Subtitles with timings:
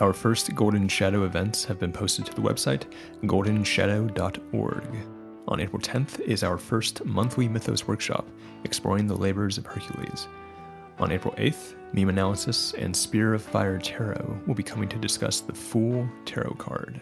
[0.00, 2.84] Our first Golden Shadow events have been posted to the website,
[3.24, 4.84] goldenshadow.org.
[5.48, 8.28] On April 10th is our first monthly Mythos workshop,
[8.62, 10.28] exploring the labors of Hercules.
[11.00, 15.40] On April 8th, Meme Analysis and Spear of Fire Tarot will be coming to discuss
[15.40, 17.00] the Fool Tarot card.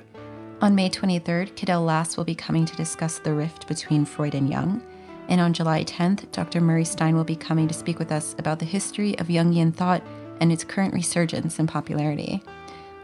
[0.63, 4.49] On May 23rd, Cadell Last will be coming to discuss the rift between Freud and
[4.49, 4.83] Jung.
[5.29, 6.63] And on July 10th, Dr.
[6.63, 10.03] Murray Stein will be coming to speak with us about the history of Jungian thought
[10.41, 12.43] and its current resurgence in popularity.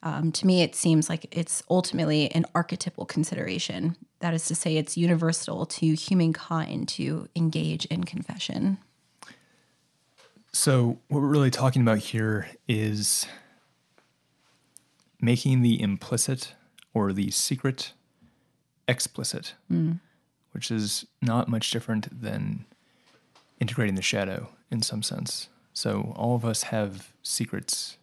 [0.03, 3.97] Um, to me, it seems like it's ultimately an archetypal consideration.
[4.19, 8.77] That is to say, it's universal to humankind to engage in confession.
[10.52, 13.26] So, what we're really talking about here is
[15.20, 16.54] making the implicit
[16.93, 17.93] or the secret
[18.87, 19.99] explicit, mm.
[20.52, 22.65] which is not much different than
[23.60, 25.49] integrating the shadow in some sense.
[25.73, 27.98] So all of us have secrets.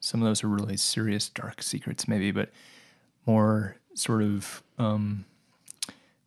[0.00, 2.50] Some of those are really serious, dark secrets, maybe, but
[3.26, 5.24] more sort of um,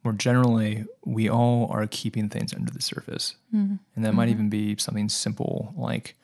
[0.04, 3.76] more generally, we all are keeping things under the surface, mm-hmm.
[3.96, 4.18] and that mm-hmm.
[4.18, 6.16] might even be something simple like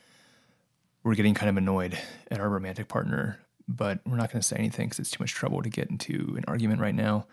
[1.03, 1.97] we're getting kind of annoyed
[2.31, 5.31] at our romantic partner, but we're not going to say anything because it's too much
[5.31, 7.25] trouble to get into an argument right now.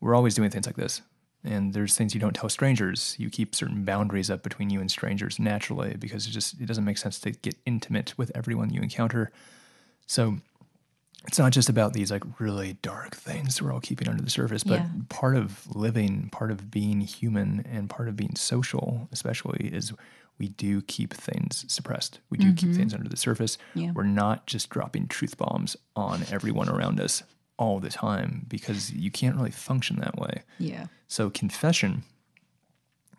[0.00, 1.02] We're always doing things like this.
[1.44, 3.14] And there's things you don't tell strangers.
[3.18, 6.84] You keep certain boundaries up between you and strangers naturally because it just it doesn't
[6.84, 9.30] make sense to get intimate with everyone you encounter.
[10.06, 10.38] So
[11.26, 14.64] it's not just about these like really dark things we're all keeping under the surface,
[14.64, 14.88] but yeah.
[15.08, 19.92] part of living, part of being human, and part of being social, especially, is
[20.38, 22.20] we do keep things suppressed.
[22.30, 22.54] We do mm-hmm.
[22.54, 23.58] keep things under the surface.
[23.74, 23.90] Yeah.
[23.92, 27.22] We're not just dropping truth bombs on everyone around us
[27.58, 30.42] all the time because you can't really function that way.
[30.58, 30.86] Yeah.
[31.08, 32.04] So confession,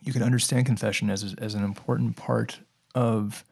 [0.01, 2.59] you can understand confession as as an important part
[2.95, 3.43] of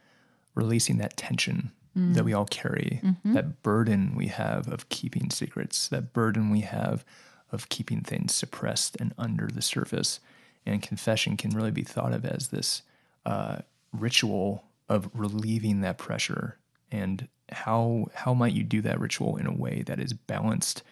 [0.55, 2.13] releasing that tension mm.
[2.13, 3.33] that we all carry, mm-hmm.
[3.33, 7.03] that burden we have of keeping secrets, that burden we have
[7.51, 10.19] of keeping things suppressed and under the surface.
[10.65, 12.81] And confession can really be thought of as this
[13.25, 13.59] uh,
[13.93, 16.57] ritual of relieving that pressure
[16.91, 20.83] and how how might you do that ritual in a way that is balanced,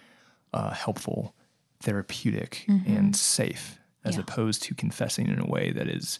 [0.53, 1.33] uh, helpful,
[1.81, 2.95] therapeutic, mm-hmm.
[2.95, 4.21] and safe, as yeah.
[4.21, 6.19] opposed to confessing in a way that is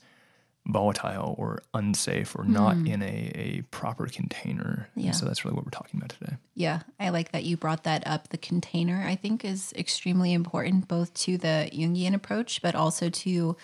[0.67, 2.49] volatile or unsafe or mm.
[2.49, 4.89] not in a, a proper container.
[4.95, 5.07] Yeah.
[5.07, 6.37] And so that's really what we're talking about today.
[6.55, 6.79] Yeah.
[6.99, 8.29] I like that you brought that up.
[8.29, 13.55] The container, I think, is extremely important both to the Jungian approach, but also to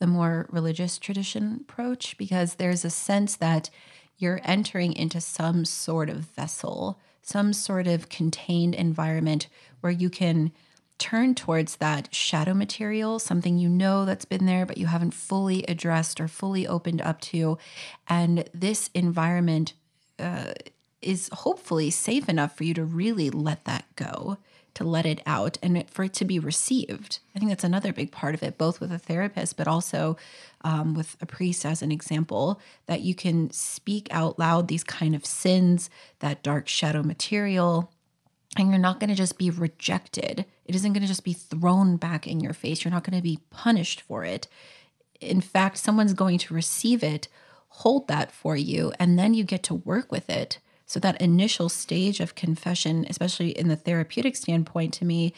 [0.00, 3.70] the more religious tradition approach, because there's a sense that
[4.18, 9.46] you're entering into some sort of vessel, some sort of contained environment
[9.80, 10.52] where you can
[10.98, 15.62] turn towards that shadow material, something you know that's been there, but you haven't fully
[15.64, 17.56] addressed or fully opened up to.
[18.08, 19.74] And this environment
[20.18, 20.54] uh,
[21.00, 24.38] is hopefully safe enough for you to really let that go
[24.78, 27.18] to let it out and for it to be received.
[27.34, 30.16] I think that's another big part of it, both with a therapist, but also
[30.62, 35.16] um, with a priest as an example, that you can speak out loud these kind
[35.16, 35.90] of sins,
[36.20, 37.90] that dark shadow material,
[38.56, 40.44] and you're not going to just be rejected.
[40.64, 42.84] It isn't going to just be thrown back in your face.
[42.84, 44.46] You're not going to be punished for it.
[45.20, 47.26] In fact, someone's going to receive it,
[47.68, 51.68] hold that for you, and then you get to work with it so that initial
[51.68, 55.34] stage of confession, especially in the therapeutic standpoint, to me,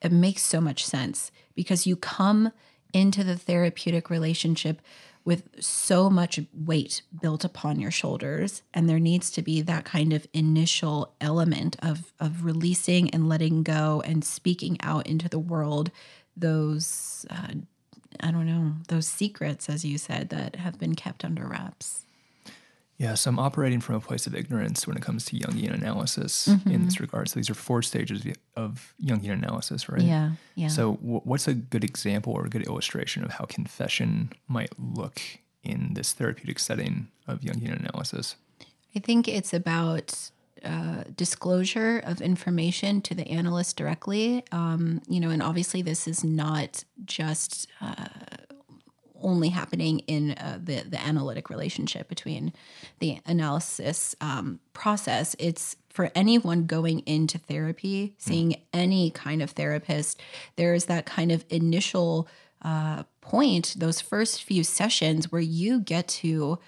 [0.00, 2.52] it makes so much sense because you come
[2.94, 4.80] into the therapeutic relationship
[5.22, 10.14] with so much weight built upon your shoulders and there needs to be that kind
[10.14, 15.90] of initial element of of releasing and letting go and speaking out into the world
[16.36, 17.48] those uh,
[18.20, 22.04] i don't know those secrets as you said that have been kept under wraps
[22.96, 26.46] Yeah, so I'm operating from a place of ignorance when it comes to Jungian analysis
[26.48, 26.70] Mm-hmm.
[26.70, 27.28] in this regard.
[27.28, 28.24] So these are four stages
[28.56, 30.00] of Jungian analysis, right?
[30.02, 34.32] yeah yeah So, wh- what's a good example or a good illustration of how confession
[34.48, 35.20] might look
[35.64, 38.36] in this therapeutic setting of Jungian analysis?
[38.94, 40.30] I think it's about
[40.64, 44.44] uh, disclosure of information to the analyst directly.
[44.52, 48.06] Um, you know, and obviously this is not just uh,
[49.24, 52.52] only happening in uh, the the analytic relationship between
[53.00, 55.34] the analysis um, process.
[55.38, 60.20] It's for anyone going into therapy, seeing any kind of therapist.
[60.56, 62.28] There's that kind of initial
[62.62, 66.58] uh, point, those first few sessions where you get to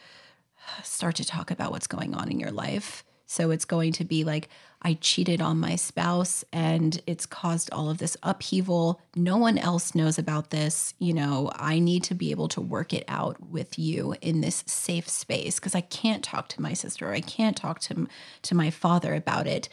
[0.82, 3.04] start to talk about what's going on in your life.
[3.26, 4.48] So it's going to be like,
[4.82, 9.00] I cheated on my spouse and it's caused all of this upheaval.
[9.16, 10.94] No one else knows about this.
[10.98, 14.62] You know, I need to be able to work it out with you in this
[14.66, 17.08] safe space because I can't talk to my sister.
[17.08, 18.06] Or I can't talk to,
[18.42, 19.68] to my father about it.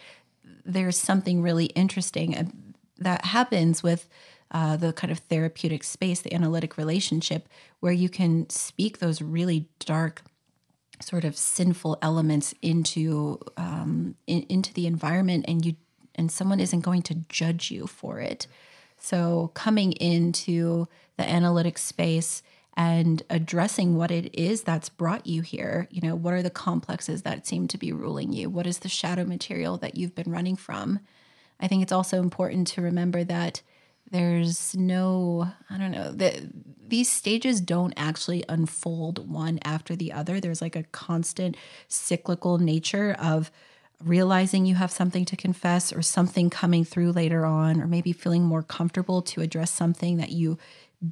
[0.66, 2.46] There's something really interesting uh,
[2.98, 4.10] that happens with
[4.52, 7.50] uh, the kind of therapeutic space, the analytic relationship,
[7.82, 10.22] where you can speak those really dark
[11.04, 15.76] sort of sinful elements into um, in, into the environment and you
[16.16, 18.48] and someone isn't going to judge you for it.
[18.98, 22.44] So coming into the analytic space
[22.76, 27.22] and addressing what it is that's brought you here you know what are the complexes
[27.22, 28.50] that seem to be ruling you?
[28.50, 31.00] What is the shadow material that you've been running from?
[31.60, 33.62] I think it's also important to remember that
[34.14, 36.14] there's no i don't know
[36.94, 40.40] these stages don't actually unfold one after the other.
[40.40, 41.58] There's like a constant
[41.88, 43.52] cyclical nature of
[44.04, 48.44] realizing you have something to confess or something coming through later on or maybe feeling
[48.44, 50.60] more comfortable to address something that you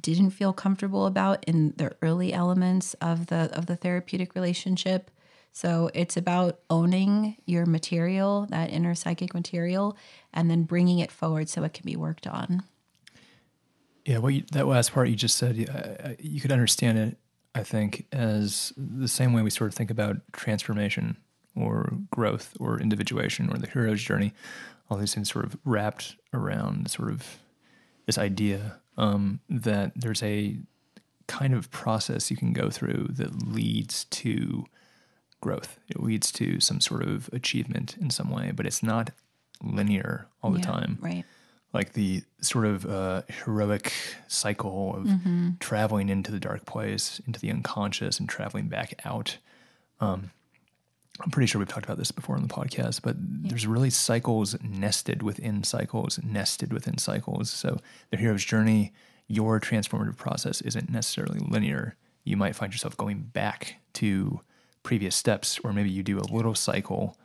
[0.00, 5.10] didn't feel comfortable about in the early elements of the of the therapeutic relationship.
[5.52, 9.96] So it's about owning your material that inner psychic material
[10.32, 12.62] and then bringing it forward so it can be worked on
[14.04, 17.16] Yeah, what you, that last part you just said, you could understand it,
[17.54, 21.16] I think, as the same way we sort of think about transformation
[21.54, 24.32] or growth or individuation or the hero's journey.
[24.90, 27.38] All these things sort of wrapped around sort of
[28.06, 30.56] this idea um, that there's a
[31.28, 34.64] kind of process you can go through that leads to
[35.40, 35.78] growth.
[35.88, 39.10] It leads to some sort of achievement in some way, but it's not
[39.62, 41.24] linear all the Yeah, time right
[41.72, 43.92] like the sort of uh, heroic
[44.28, 45.06] cycle of
[45.58, 49.38] traveling into the dark place, into the unconscious, and traveling back out.
[50.00, 50.30] Um,
[51.20, 54.56] I'm pretty sure we've talked about this before on the podcast, but there's really cycles
[54.62, 57.50] nested within cycles, nested within cycles.
[57.50, 57.78] So
[58.10, 58.92] the hero's journey,
[59.28, 61.96] your transformative process isn't necessarily linear.
[62.24, 64.40] You might find yourself going back to
[64.82, 67.16] previous steps, or maybe you do a little cycle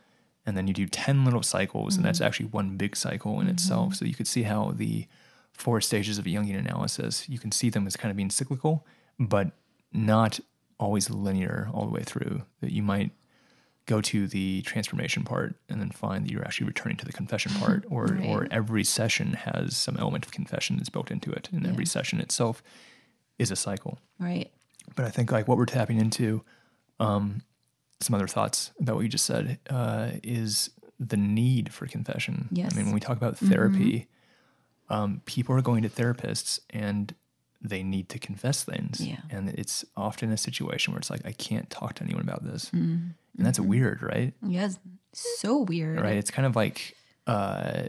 [0.47, 3.95] and then you do 10 little cycles, and that's actually one big cycle in itself.
[3.95, 5.05] So you could see how the
[5.51, 8.87] four stages of a Jungian analysis, you can see them as kind of being cyclical,
[9.19, 9.51] but
[9.91, 10.39] not
[10.79, 12.43] always linear all the way through.
[12.61, 13.11] That you might
[13.87, 17.51] go to the transformation part and then find that you're actually returning to the confession
[17.59, 21.67] part, or or every session has some element of confession that's built into it, and
[21.67, 22.63] every session itself
[23.37, 23.99] is a cycle.
[24.17, 24.49] right
[24.95, 26.45] But I think like what we're tapping into,
[27.01, 27.41] um,
[27.99, 32.49] some other thoughts about what you just said, uh, is the need for confession.
[32.51, 32.73] Yes.
[32.73, 34.07] I mean, when we talk about therapy,
[34.89, 37.13] um, people are going to therapists and
[37.61, 39.01] they need to confess things.
[39.05, 39.17] Yeah.
[39.29, 42.71] And it's often a situation where it's like, I can't talk to anyone about this.
[42.71, 44.33] And that's weird, right?
[44.45, 44.79] yes
[45.13, 46.17] so weird Right.
[46.17, 47.83] It's kind of like uh,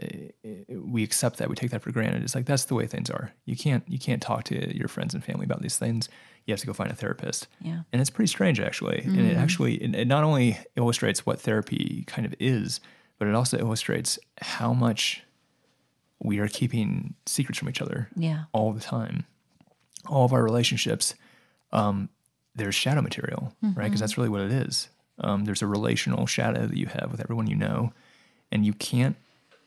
[0.69, 2.23] we accept that, we take that for granted.
[2.23, 3.31] It's like that's the way things are.
[3.45, 6.09] You can't you can't talk to your friends and family about these things.
[6.49, 7.47] You have to go find a therapist.
[7.61, 7.81] Yeah.
[7.93, 9.01] And it's pretty strange actually.
[9.03, 12.79] And it actually it, not only illustrates what therapy kind of is,
[13.19, 15.23] but it also illustrates how much
[16.21, 19.25] we are keeping secrets from each other yeah all the time.
[20.07, 21.13] All of our relationships,
[21.71, 22.09] um,
[22.55, 23.85] there's shadow material, right?
[23.85, 24.89] Because that's really what it is.
[25.19, 27.93] Um, there's a relational shadow that you have with everyone you know,
[28.51, 29.17] and you can't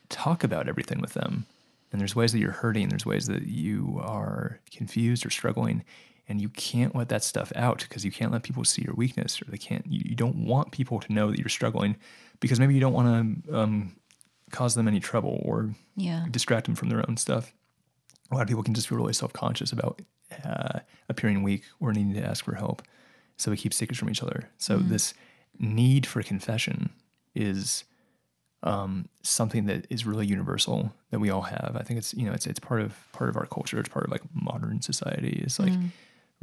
[0.09, 1.45] talk about everything with them.
[1.91, 5.83] And there's ways that you're hurting, there's ways that you are confused or struggling,
[6.27, 9.41] and you can't let that stuff out because you can't let people see your weakness,
[9.41, 9.85] or they can't.
[9.87, 11.97] You, you don't want people to know that you're struggling
[12.39, 13.95] because maybe you don't want to um,
[14.51, 17.53] cause them any trouble or yeah distract them from their own stuff.
[18.31, 20.01] a lot of people can just feel really self conscious about
[20.45, 22.81] uh, appearing weak or needing to ask for help.
[23.37, 24.49] So we keep secrets from each other.
[24.57, 25.13] So this
[25.59, 26.91] need for confession
[27.35, 27.83] is
[28.61, 31.75] um, something that is really universal that we all have.
[31.77, 33.79] I think it's you know it's it's part of part of our culture.
[33.79, 35.41] It's part of like modern society.
[35.43, 35.73] It's like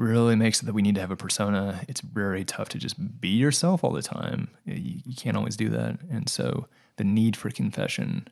[0.00, 1.82] really makes it that we need to have a persona.
[1.88, 4.48] It's very tough to just be yourself all the time.
[4.64, 6.66] You, you can't always do that, and so
[6.96, 8.28] the need for confession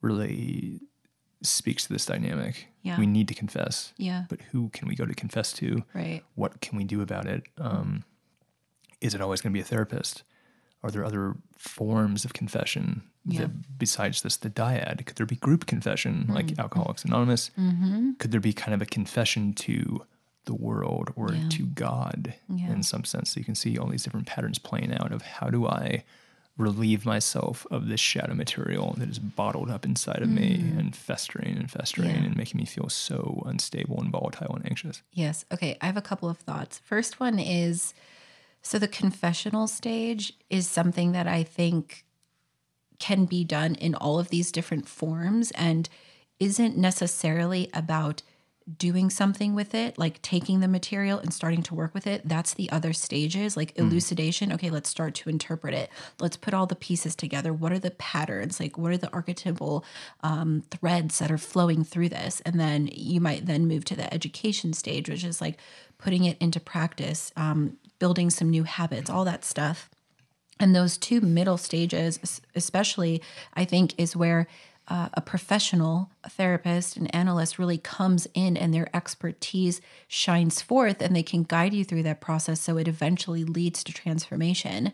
[0.00, 0.80] really
[1.42, 2.68] speaks to this dynamic.
[2.82, 2.98] Yeah.
[2.98, 3.92] We need to confess.
[3.98, 4.24] Yeah.
[4.28, 5.84] But who can we go to confess to?
[5.94, 6.22] Right.
[6.34, 7.42] What can we do about it?
[7.58, 8.04] Um,
[9.00, 10.22] is it always going to be a therapist?
[10.82, 13.42] Are there other forms of confession Yeah.
[13.42, 15.04] that, besides this, the dyad?
[15.06, 17.50] Could there be group confession like Alcoholics Anonymous?
[17.58, 18.12] Mm-hmm.
[18.18, 20.04] Could there be kind of a confession to
[20.46, 21.48] the world or Yeah.
[21.50, 22.72] to God Yeah.
[22.72, 23.30] in some sense?
[23.30, 26.04] So you can see all these different patterns playing out of how do I
[26.56, 31.56] relieve myself of this shadow material that is bottled up inside of me and festering
[31.56, 32.20] and festering Mm.
[32.20, 32.26] Yeah.
[32.26, 35.02] and making me feel so unstable and volatile and anxious.
[35.12, 35.44] Yes.
[35.50, 35.76] Okay.
[35.80, 36.78] I have a couple of thoughts.
[36.84, 37.92] First one is
[38.62, 42.04] so the confessional stage is something that I think
[43.00, 45.88] can be done in all of these different forms and
[46.38, 48.22] isn't necessarily about
[48.78, 52.26] doing something with it, like taking the material and starting to work with it.
[52.26, 54.52] That's the other stages, like elucidation.
[54.52, 55.90] Okay, let's start to interpret it.
[56.18, 57.52] Let's put all the pieces together.
[57.52, 58.58] What are the patterns?
[58.58, 59.84] Like, what are the archetypal
[60.22, 62.40] um, threads that are flowing through this?
[62.46, 65.58] And then you might then move to the education stage, which is like
[65.98, 69.90] putting it into practice, um, building some new habits, all that stuff.
[70.58, 73.20] And those two middle stages, especially,
[73.54, 74.46] I think, is where
[74.88, 81.00] uh, a professional, a therapist, an analyst really comes in and their expertise shines forth
[81.00, 84.92] and they can guide you through that process so it eventually leads to transformation.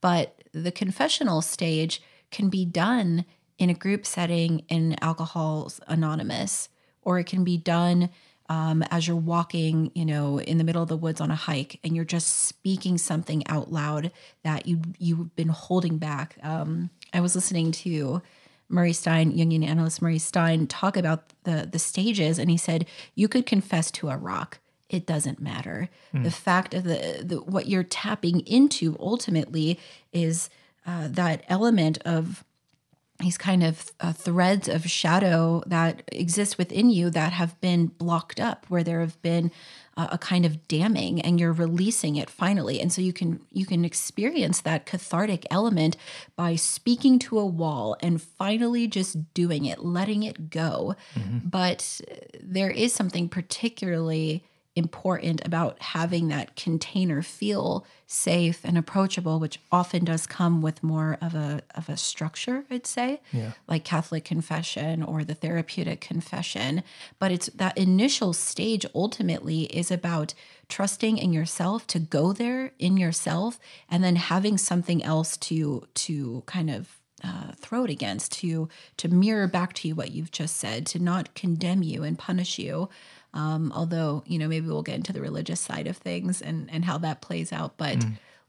[0.00, 3.24] But the confessional stage can be done
[3.58, 6.68] in a group setting in Alcoholics Anonymous,
[7.02, 8.10] or it can be done
[8.48, 11.78] um, as you're walking, you know, in the middle of the woods on a hike,
[11.84, 14.10] and you're just speaking something out loud
[14.42, 16.36] that you you've been holding back.
[16.42, 18.22] Um, I was listening to
[18.70, 23.28] Murray Stein, Jungian analyst Murray Stein, talk about the the stages, and he said you
[23.28, 24.58] could confess to a rock.
[24.88, 25.88] It doesn't matter.
[26.12, 29.78] The fact of the, the what you're tapping into ultimately
[30.12, 30.50] is
[30.84, 32.44] uh, that element of
[33.20, 38.40] these kind of uh, threads of shadow that exist within you that have been blocked
[38.40, 39.50] up where there have been
[39.96, 42.80] uh, a kind of damming and you're releasing it finally.
[42.80, 45.96] And so you can you can experience that cathartic element
[46.36, 50.94] by speaking to a wall and finally just doing it letting it go.
[51.44, 54.44] But uh, there is something particularly
[54.84, 61.10] important about having that container feel safe and approachable which often does come with more
[61.26, 63.52] of a of a structure i'd say Yeah.
[63.68, 66.82] like catholic confession or the therapeutic confession
[67.20, 70.34] but it's that initial stage ultimately is about
[70.68, 73.58] trusting in yourself to go there in yourself
[73.90, 79.06] and then having something else to to kind of uh, throw it against to to
[79.08, 82.88] mirror back to you what you've just said to not condemn you and punish you
[83.34, 86.84] um, although you know maybe we'll get into the religious side of things and and
[86.84, 88.04] how that plays out but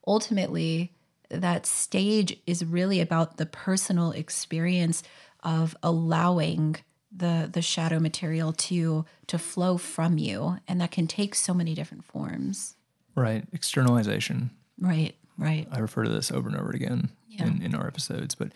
[0.07, 0.91] ultimately
[1.29, 5.01] that stage is really about the personal experience
[5.43, 6.75] of allowing
[7.15, 11.73] the the shadow material to to flow from you and that can take so many
[11.73, 12.75] different forms
[13.15, 13.43] Right.
[13.51, 14.51] Externalization.
[14.79, 17.47] right right I refer to this over and over again Yeah.
[17.47, 18.51] in, in our episodes, but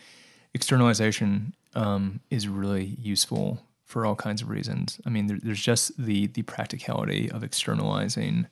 [0.54, 5.00] externalization um, is really useful for all kinds of reasons.
[5.06, 8.48] I mean, there, there's just the the practicality of externalizing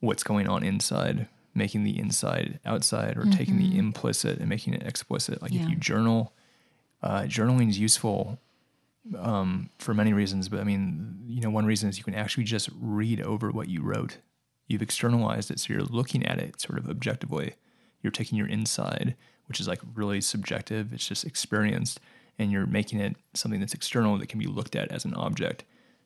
[0.00, 4.82] what's going on inside, making the inside outside, or taking the implicit and making it
[4.82, 5.42] explicit.
[5.42, 5.62] Like Yeah.
[5.62, 6.32] if you journal,
[7.02, 8.38] uh, journaling is useful
[9.18, 12.44] um, for many reasons, but I mean, you know, one reason is you can actually
[12.44, 14.18] just read over what you wrote.
[14.68, 17.54] You've externalized it, so you're looking at it sort of objectively.
[18.02, 21.98] You're taking your inside, which is like really subjective, it's just experienced,
[22.40, 25.62] and you're making it something that's external that can be looked at as an object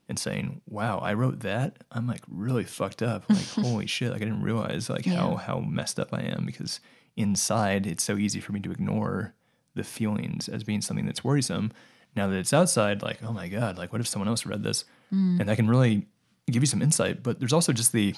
[0.08, 1.78] and saying, wow, I wrote that.
[1.92, 3.24] I'm like really fucked up.
[3.30, 4.10] Like, holy shit.
[4.12, 5.36] Like, I didn't realize like how, Yeah.
[5.38, 6.80] how messed up I am because
[7.16, 9.32] inside it's so easy for me to ignore
[9.74, 11.72] the feelings as being something that's worrisome.
[12.16, 14.84] Now that it's outside, like, oh my God, like, what if someone else read this?
[15.12, 15.40] Mm.
[15.40, 16.06] And that can really
[16.50, 17.22] give you some insight.
[17.22, 18.14] But there's also just the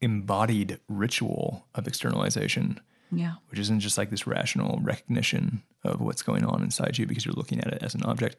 [0.00, 2.80] embodied ritual of externalization,
[3.12, 7.24] yeah which isn't just like this rational recognition of what's going on inside you because
[7.24, 8.36] you're looking at it as an object.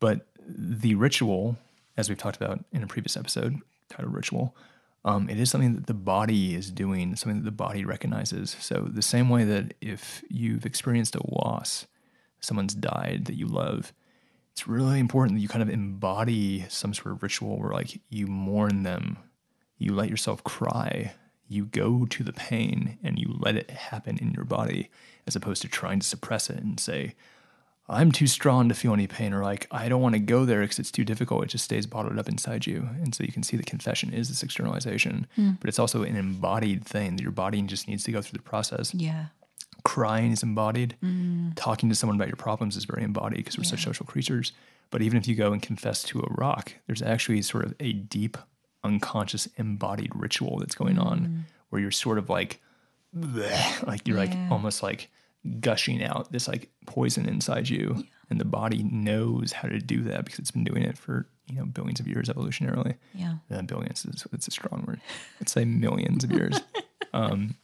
[0.00, 1.56] But the ritual,
[1.96, 3.58] as we've talked about in a previous episode,
[3.90, 4.56] titled Ritual,
[5.04, 8.56] um, it is something that the body is doing, something that the body recognizes.
[8.60, 11.86] So, the same way that if you've experienced a loss,
[12.40, 13.92] someone's died that you love,
[14.52, 18.26] it's really important that you kind of embody some sort of ritual where like you
[18.26, 19.18] mourn them,
[19.76, 21.12] you let yourself cry,
[21.48, 24.90] you go to the pain and you let it happen in your body
[25.26, 27.14] as opposed to trying to suppress it and say,
[27.88, 30.62] I'm too strong to feel any pain, or like, I don't want to go there
[30.62, 31.44] because it's too difficult.
[31.44, 32.88] It just stays bottled up inside you.
[33.02, 35.52] And so you can see the confession is this externalization, hmm.
[35.60, 38.42] but it's also an embodied thing that your body just needs to go through the
[38.42, 38.94] process.
[38.94, 39.26] Yeah.
[39.82, 40.96] Crying is embodied.
[41.04, 41.52] Mm.
[41.56, 44.52] Talking to someone about your problems is very embodied because we're such social creatures.
[44.90, 47.92] But even if you go and confess to a rock, there's actually sort of a
[47.92, 48.38] deep,
[48.84, 52.60] unconscious, embodied ritual that's going on where you're sort of like,
[53.16, 55.10] bleh, like you're like almost like
[55.60, 58.04] gushing out this like poison inside you.
[58.30, 61.56] And the body knows how to do that because it's been doing it for, you
[61.56, 62.94] know, billions of years evolutionarily.
[63.12, 63.34] Yeah.
[63.50, 65.00] Uh, billions is it's a strong word.
[65.40, 66.60] Let's say millions of years.
[67.12, 67.54] Um,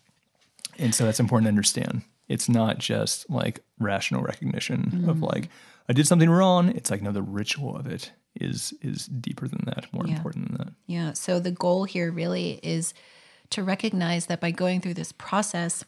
[0.78, 2.02] and so that's important to understand.
[2.28, 5.48] It's not just like rational recognition of like
[5.88, 6.68] I did something wrong.
[6.68, 10.16] It's like no, the ritual of it is is deeper than that, more Yeah.
[10.16, 10.74] important than that.
[10.86, 11.12] Yeah.
[11.14, 12.94] So the goal here really is
[13.50, 15.84] to recognize that by going through this process,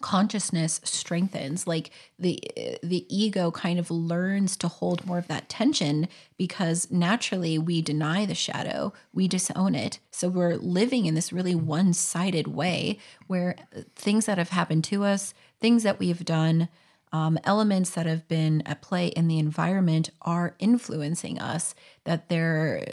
[0.00, 2.40] consciousness strengthens like the
[2.82, 6.08] the ego kind of learns to hold more of that tension
[6.38, 11.54] because naturally we deny the shadow we disown it so we're living in this really
[11.54, 13.54] one-sided way where
[13.94, 16.68] things that have happened to us things that we've done
[17.12, 21.74] um, elements that have been at play in the environment are influencing us
[22.04, 22.84] that they're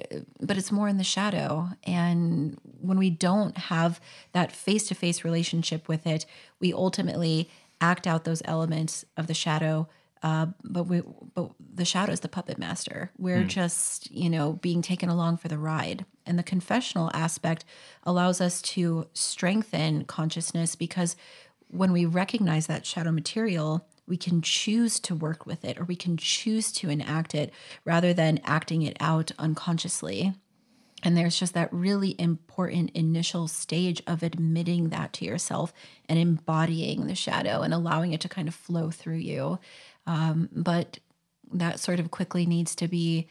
[0.42, 1.70] but it's more in the shadow.
[1.84, 4.00] And when we don't have
[4.32, 6.26] that face-to-face relationship with it
[6.60, 9.88] we ultimately act out those elements of the shadow
[10.24, 11.02] uh, but we
[11.36, 13.12] but the shadow is the puppet master.
[13.18, 16.06] We're just you know being taken along for the ride.
[16.26, 17.64] And the confessional aspect
[18.04, 21.16] allows us to strengthen consciousness because
[21.70, 25.96] when we recognize that shadow material, we can choose to work with it or we
[25.96, 30.34] can choose to enact it rather than acting it out unconsciously.
[31.04, 35.74] And there's just that really important initial stage of admitting that to yourself
[36.10, 39.60] and embodying the shadow and allowing it to kind of flow through you.
[40.08, 41.00] Um, but
[41.54, 43.28] that sort of quickly needs to be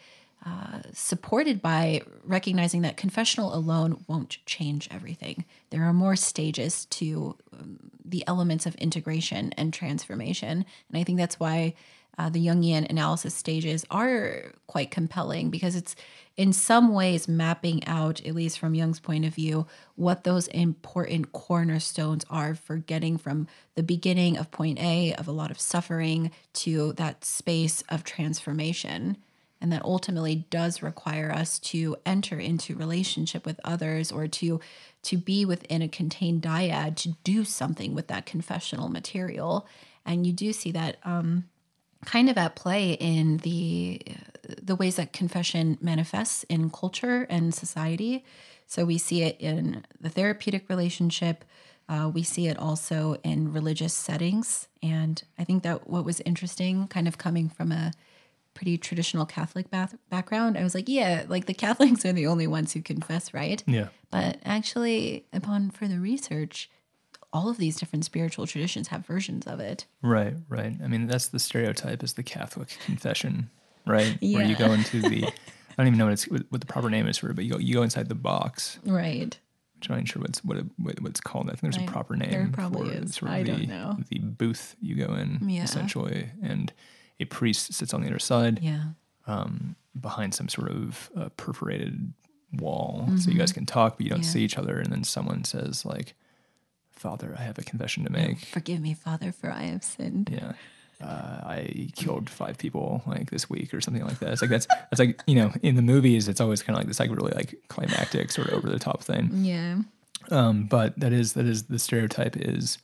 [0.93, 5.45] supported by recognizing that confessional alone won't change everything.
[5.71, 10.65] There are more stages to um, the elements of integration and transformation.
[10.89, 11.75] And I think that's why
[12.19, 15.95] uh, the Jungian analysis stages are quite compelling because it's
[16.37, 21.33] in some ways mapping out, at least from Jung's point of view, what those important
[21.33, 26.31] cornerstones are for getting from the beginning of point A of a lot of suffering
[26.55, 29.19] to that space of transformation
[29.67, 34.61] and that ultimately does require us to enter into relationship with others or to
[35.03, 39.67] to be within a contained dyad to do something with that confessional material.
[40.05, 41.49] And you do see that um,
[42.05, 44.01] kind of at play in the
[44.63, 48.25] the ways that confession manifests in culture and society.
[48.69, 51.45] So we see it in the therapeutic relationship.
[51.89, 54.69] Uh, we see it also in religious settings.
[54.81, 57.91] And i think that what was interesting kind of coming from a
[58.57, 62.47] pretty traditional Catholic bath- background, I was like, yeah, like the Catholics are the only
[62.49, 63.63] ones who confess, right?
[63.67, 63.89] Yeah.
[64.11, 66.69] But actually, upon further research,
[67.33, 69.85] all of these different spiritual traditions have versions of it.
[70.03, 70.75] Right, right.
[70.83, 73.51] I mean, that's the stereotype is the Catholic confession,
[73.87, 74.17] right?
[74.21, 74.39] yeah.
[74.39, 75.33] Where you go into the, I
[75.77, 77.59] don't even know what it's what the proper name is for it, but you go
[77.59, 78.79] you go inside the box.
[78.87, 79.39] Right.
[79.79, 81.49] Which I'm not sure what's what, it, what it's called.
[81.51, 82.31] I think there's a proper name.
[82.31, 83.15] There probably for is.
[83.17, 83.99] Sort of I the, don't know.
[84.09, 85.65] The booth you go in Yeah.
[85.65, 86.73] essentially, and
[87.21, 88.85] a priest sits on the other side Yeah.
[90.01, 92.13] behind some sort of uh, perforated
[92.53, 94.25] wall, so you guys can talk, but you don't Mm-hmm.
[94.27, 94.33] Yeah.
[94.33, 94.79] see each other.
[94.79, 96.15] And then someone says like,
[96.93, 100.31] "Father, I have a confession to make." Forgive me, Father, for I have sinned.
[100.33, 100.53] yeah
[101.03, 104.67] uh, i killed five people like this week or something like that it's like that's
[104.67, 107.33] that's like you know in the movies it's always kind of like this like really
[107.35, 109.81] like climactic sort of over the top thing Yeah.
[110.31, 112.79] um but that is that is the stereotype is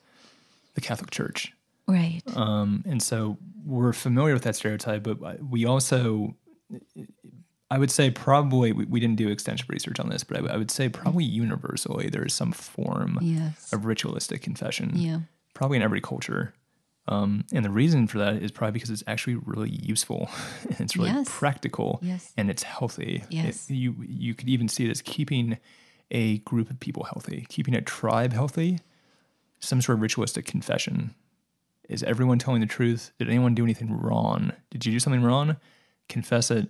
[0.75, 1.53] the catholic church
[1.87, 2.21] Right.
[2.35, 6.35] um and so we're familiar with that stereotype but we also
[7.71, 10.51] i would say probably we, we didn't do extensive research on this but I, would-
[10.51, 13.71] I would say probably universally there is some form yes.
[13.73, 15.19] of ritualistic confession Yeah.
[15.53, 16.53] probably in every culture.
[17.05, 20.29] Um, and the reason for that is probably because it's actually really useful
[20.69, 21.27] and it's really Yes.
[21.29, 22.31] practical Yes.
[22.37, 23.15] and it's healthy.
[23.23, 23.69] It- Yes.
[23.69, 25.57] you you could even see it as keeping
[26.11, 28.79] a group of people healthy, keeping a tribe healthy.
[29.59, 31.13] Some sort of ritualistic confession.
[31.89, 33.11] Is everyone telling the truth?
[33.19, 34.53] Did anyone do anything wrong?
[34.71, 35.57] Did you do something wrong?
[36.09, 36.69] Confess it.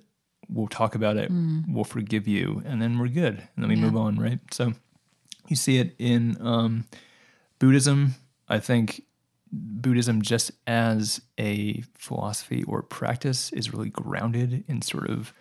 [0.49, 1.31] We'll talk about it.
[1.67, 3.35] We'll forgive you, and then we're good.
[3.55, 3.79] And then we Mm.
[3.79, 3.85] Yeah.
[3.85, 4.39] move on, right?
[4.51, 4.73] So
[5.47, 6.85] you see it in um,
[7.59, 8.15] Buddhism.
[8.49, 9.03] I think
[9.51, 15.33] Buddhism, just as a philosophy or practice, is really grounded in sort of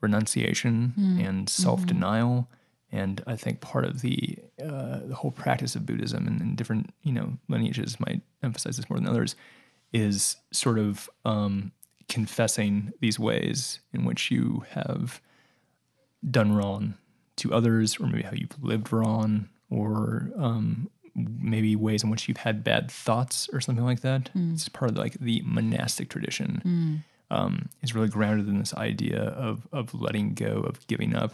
[0.00, 2.48] renunciation and self denial.
[2.92, 6.92] And I think part of the uh, the whole practice of Buddhism and, and different
[7.02, 9.34] you know lineages might emphasize this more than others
[9.92, 11.72] is sort of um,
[12.08, 15.20] confessing these ways in which you have
[16.30, 16.94] done wrong
[17.36, 22.36] to others, or maybe how you've lived wrong, or um, maybe ways in which you've
[22.38, 24.30] had bad thoughts or something like that.
[24.52, 27.02] It's part of like the monastic tradition.
[27.30, 31.32] Um, is really grounded in this idea of of letting go, of giving up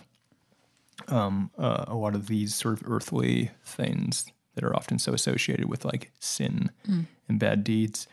[1.06, 5.66] um, uh, a lot of these sort of earthly things that are often so associated
[5.68, 6.70] with like sin
[7.28, 8.08] and bad deeds.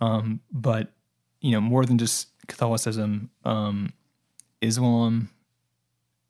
[0.00, 0.92] Um, but
[1.42, 3.92] you know, more than just Catholicism, um,
[4.60, 5.30] Islam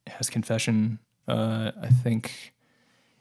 [0.07, 0.99] has confession.
[1.29, 2.53] Uh, I think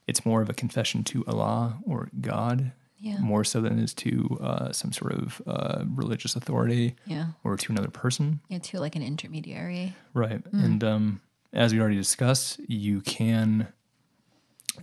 [0.08, 3.20] it's more of a confession to Allah or God, Yeah.
[3.20, 7.28] more so than it is to uh, some sort of uh, religious authority Yeah.
[7.44, 8.40] or to another person.
[8.50, 9.94] Yeah, to like an intermediary.
[10.14, 10.42] Right.
[10.52, 11.22] And um,
[11.54, 13.68] as we already discussed, you can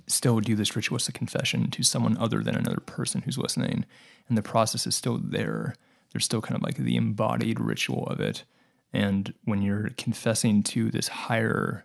[0.07, 3.85] still do this ritualistic confession to someone other than another person who's listening.
[4.29, 5.75] And the process is still there.
[6.13, 8.45] There's still kind of like the embodied ritual of it.
[8.93, 11.85] And when you're confessing to this higher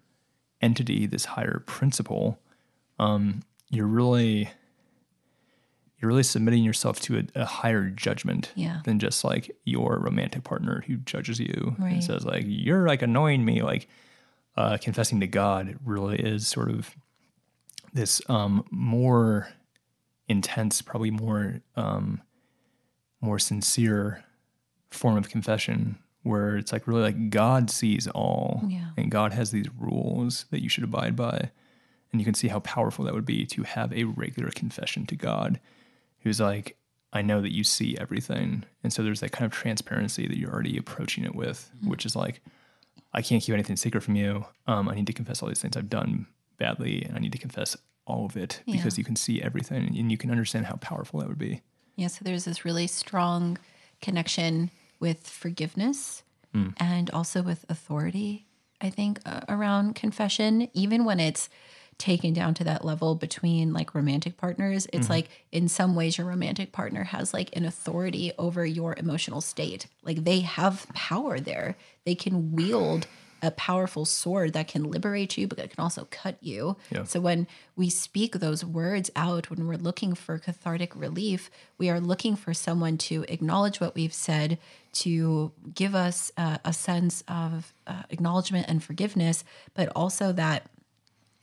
[0.61, 2.39] entity, this higher principle,
[2.99, 4.49] um, you're really
[5.99, 8.79] you're really submitting yourself to a, a higher judgment Yeah.
[8.85, 11.93] than just like your romantic partner who judges you Right.
[11.93, 13.87] and says like you're like annoying me like
[14.57, 16.95] uh, confessing to god really is sort of
[17.93, 19.47] this um, more
[20.27, 22.21] intense probably more um,
[23.21, 24.23] more sincere
[24.89, 28.89] form of confession where it's like really like god sees all Yeah.
[28.97, 31.49] and god has these rules that you should abide by
[32.11, 35.15] and you can see how powerful that would be to have a regular confession to
[35.15, 35.59] god
[36.19, 36.77] who's like,
[37.13, 38.63] I know that you see everything.
[38.83, 41.89] And so there's that kind of transparency that you're already approaching it with, Mm-hmm.
[41.89, 42.41] which is like,
[43.13, 44.45] I can't keep anything secret from you.
[44.67, 47.37] Um, I need to confess all these things I've done badly, and I need to
[47.37, 48.77] confess all of it Yeah.
[48.77, 51.61] because you can see everything and you can understand how powerful that would be.
[51.95, 53.57] Yeah, so there's this really strong
[54.01, 56.23] connection with forgiveness
[56.77, 58.45] and also with authority,
[58.81, 61.47] I think, uh, around confession, even when it's
[62.01, 64.87] taken down to that level between like romantic partners.
[64.91, 69.39] It's like in some ways your romantic partner has like an authority over your emotional
[69.39, 69.85] state.
[70.03, 71.77] Like they have power there.
[72.05, 73.05] They can wield
[73.43, 76.75] a powerful sword that can liberate you, but it can also cut you.
[76.91, 77.03] Yeah.
[77.03, 81.99] So when we speak those words out, when we're looking for cathartic relief, we are
[81.99, 84.59] looking for someone to acknowledge what we've said,
[84.93, 90.67] to give us uh, a sense of uh, acknowledgement and forgiveness, but also that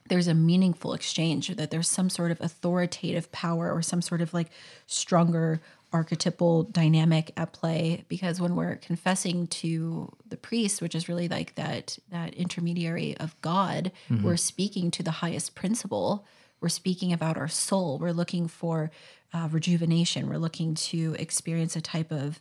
[0.08, 4.20] there's a meaningful exchange, or that there's some sort of authoritative power or some sort
[4.20, 4.48] of like
[4.86, 5.60] stronger
[5.92, 8.04] archetypal dynamic at play.
[8.08, 13.40] Because when we're confessing to the priest which is really like that that intermediary of
[13.40, 13.90] god
[14.22, 16.26] we're speaking to the highest principle.
[16.60, 17.98] We're speaking about our soul.
[17.98, 18.90] We're looking for
[19.32, 20.28] uh, rejuvenation.
[20.28, 22.40] We're looking to experience a type of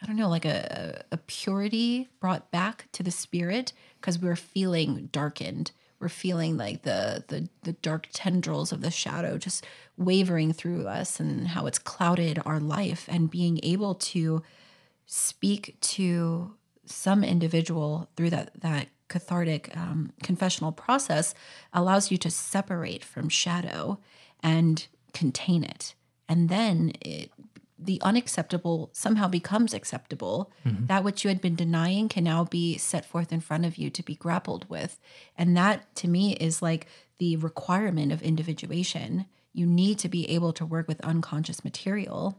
[0.00, 5.08] I don't know, like a, a purity brought back to the spirit because we're feeling
[5.10, 5.72] darkened.
[6.06, 9.66] We're feeling like the, the the dark tendrils of the shadow just
[9.96, 14.40] wavering through us and how it's clouded our life and being able to
[15.06, 21.34] speak to some individual through that that cathartic um, confessional process
[21.72, 23.98] allows you to separate from shadow
[24.44, 25.96] and contain it.
[26.28, 27.32] And then it
[27.78, 30.50] the unacceptable somehow becomes acceptable.
[30.64, 30.86] Mm-hmm.
[30.86, 33.90] That which you had been denying can now be set forth in front of you
[33.90, 34.98] to be grappled with.
[35.36, 36.86] And that to me is like
[37.18, 39.26] the requirement of individuation.
[39.52, 42.38] You need to be able to work with unconscious material.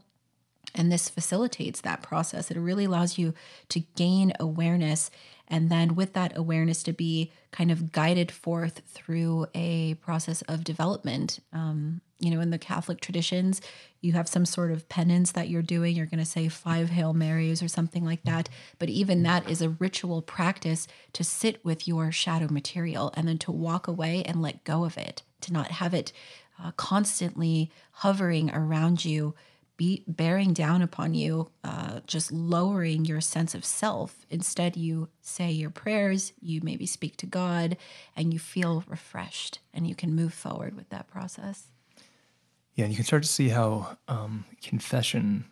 [0.74, 2.50] And this facilitates that process.
[2.50, 3.34] It really allows you
[3.70, 5.10] to gain awareness
[5.48, 10.62] and then with that awareness to be kind of guided forth through a process of
[10.62, 11.40] development.
[11.52, 13.62] Um, you know, in the Catholic traditions,
[14.00, 15.96] you have some sort of penance that you're doing.
[15.96, 18.48] You're going to say five Hail Marys or something like that.
[18.78, 23.38] But even that is a ritual practice to sit with your shadow material and then
[23.38, 26.12] to walk away and let go of it, to not have it
[26.62, 29.34] uh, constantly hovering around you
[29.78, 34.26] be bearing down upon you, uh, just lowering your sense of self.
[34.28, 37.78] Instead, you say your prayers, you maybe speak to God,
[38.14, 41.68] and you feel refreshed and you can move forward with that process.
[42.74, 45.44] Yeah, and you can start to see how um, confession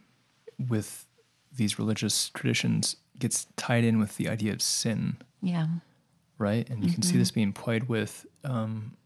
[0.68, 1.06] with
[1.54, 5.66] these religious traditions gets tied in with the idea of sin, Yeah.
[6.36, 6.68] right?
[6.68, 8.96] And you can see this being played with um,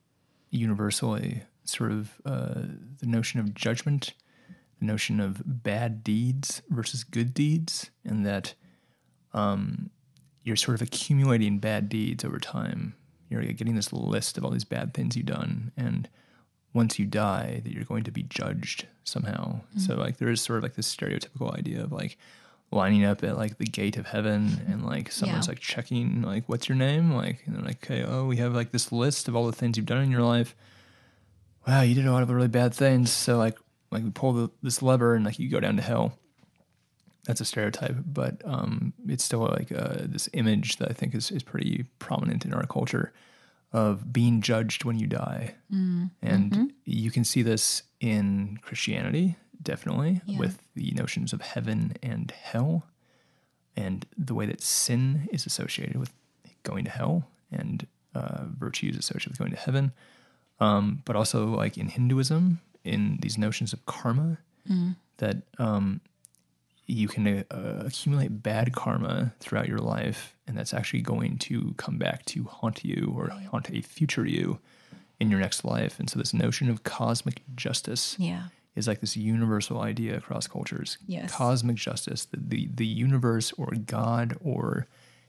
[0.51, 2.63] universally, sort of uh,
[2.99, 4.15] the notion of judgment
[4.81, 8.55] the notion of bad deeds versus good deeds, and that
[9.33, 9.91] um,
[10.43, 12.95] you're sort of accumulating bad deeds over time.
[13.29, 16.09] You're getting this list of all these bad things you've done, and
[16.73, 19.61] once you die, that you're going to be judged somehow.
[19.77, 22.17] So like there is sort of like this stereotypical idea of like
[22.73, 25.51] lining up at like the gate of heaven and like someone's Yeah.
[25.51, 28.71] like checking like what's your name like and they're like okay oh we have like
[28.71, 30.55] this list of all the things you've done in your life
[31.67, 33.59] wow you did a lot of really bad things so like
[33.91, 36.13] like we pull the, this lever and like you go down to hell.
[37.27, 41.31] That's a stereotype but um it's still like uh, this image that i think is,
[41.31, 43.13] is pretty prominent in our culture
[43.73, 45.55] of being judged when you die.
[46.23, 50.39] And you can see this in christianity definitely Yeah.
[50.39, 52.85] with the notions of heaven and hell
[53.77, 56.13] and the way that sin is associated with
[56.63, 59.93] going to hell and uh, virtue is associated with going to heaven.
[60.59, 64.39] Um, but also like in hinduism in these notions of karma
[65.19, 66.01] that um,
[66.87, 71.99] you can uh, accumulate bad karma throughout your life and that's actually going to come
[71.99, 74.59] back to haunt you or haunt a future you
[75.19, 78.45] in your next life and so this notion of cosmic justice Yeah.
[78.77, 80.97] is like this universal idea across cultures.
[81.07, 81.33] Yes.
[81.35, 84.87] Cosmic justice, the, the, the universe or God or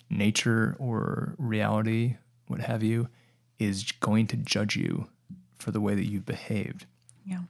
[0.09, 2.15] nature or reality,
[2.47, 3.07] what have you,
[3.59, 5.07] is going to judge you
[5.59, 6.85] for the way that you've behaved.
[7.25, 7.41] Yeah.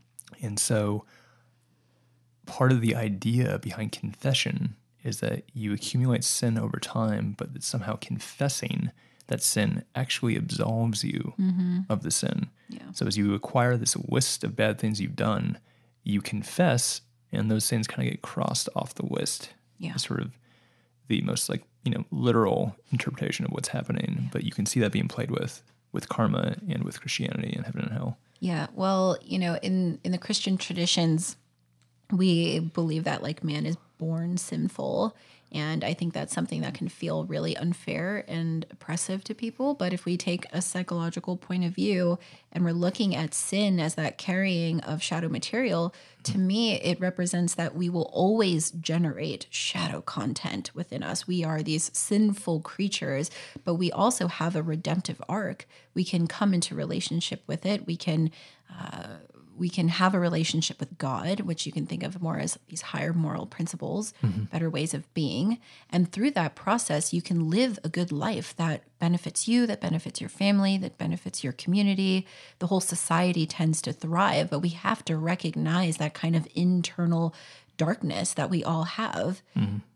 [0.41, 1.05] And so
[2.45, 7.63] part of the idea behind confession is that you accumulate sin over time, but that
[7.63, 8.91] somehow confessing
[9.27, 11.79] that sin actually absolves you mm-hmm.
[11.89, 12.49] of the sin.
[12.69, 12.91] Yeah.
[12.93, 15.57] So as you acquire this list of bad things you've done,
[16.03, 19.53] you confess, and those sins kind of get crossed off the list.
[19.77, 19.93] Yeah.
[19.93, 20.37] It's sort of
[21.07, 24.29] the most like you know literal interpretation of what's happening.
[24.31, 27.81] But you can see that being played with with karma and with Christianity and heaven
[27.81, 28.17] and hell.
[28.39, 28.67] Yeah.
[28.73, 31.37] Well, you know, in in the Christian traditions,
[32.11, 35.15] we believe that like man is born sinful.
[35.53, 39.73] And I think that's something that can feel really unfair and oppressive to people.
[39.73, 42.19] But if we take a psychological point of view
[42.53, 47.55] and we're looking at sin as that carrying of shadow material, to me, it represents
[47.55, 51.27] that we will always generate shadow content within us.
[51.27, 53.29] We are these sinful creatures,
[53.65, 55.67] but we also have a redemptive arc.
[55.93, 57.85] We can come into relationship with it.
[57.85, 58.31] We can
[58.69, 59.17] uh,
[59.57, 62.81] we can have a relationship with God, which you can think of more as these
[62.81, 64.45] higher moral principles, mm-hmm.
[64.45, 65.59] better ways of being.
[65.89, 70.21] And through that process, you can live a good life that benefits you, that benefits
[70.21, 72.25] your family, that benefits your community.
[72.59, 77.35] The whole society tends to thrive, but we have to recognize that kind of internal
[77.85, 79.41] darkness that we all have.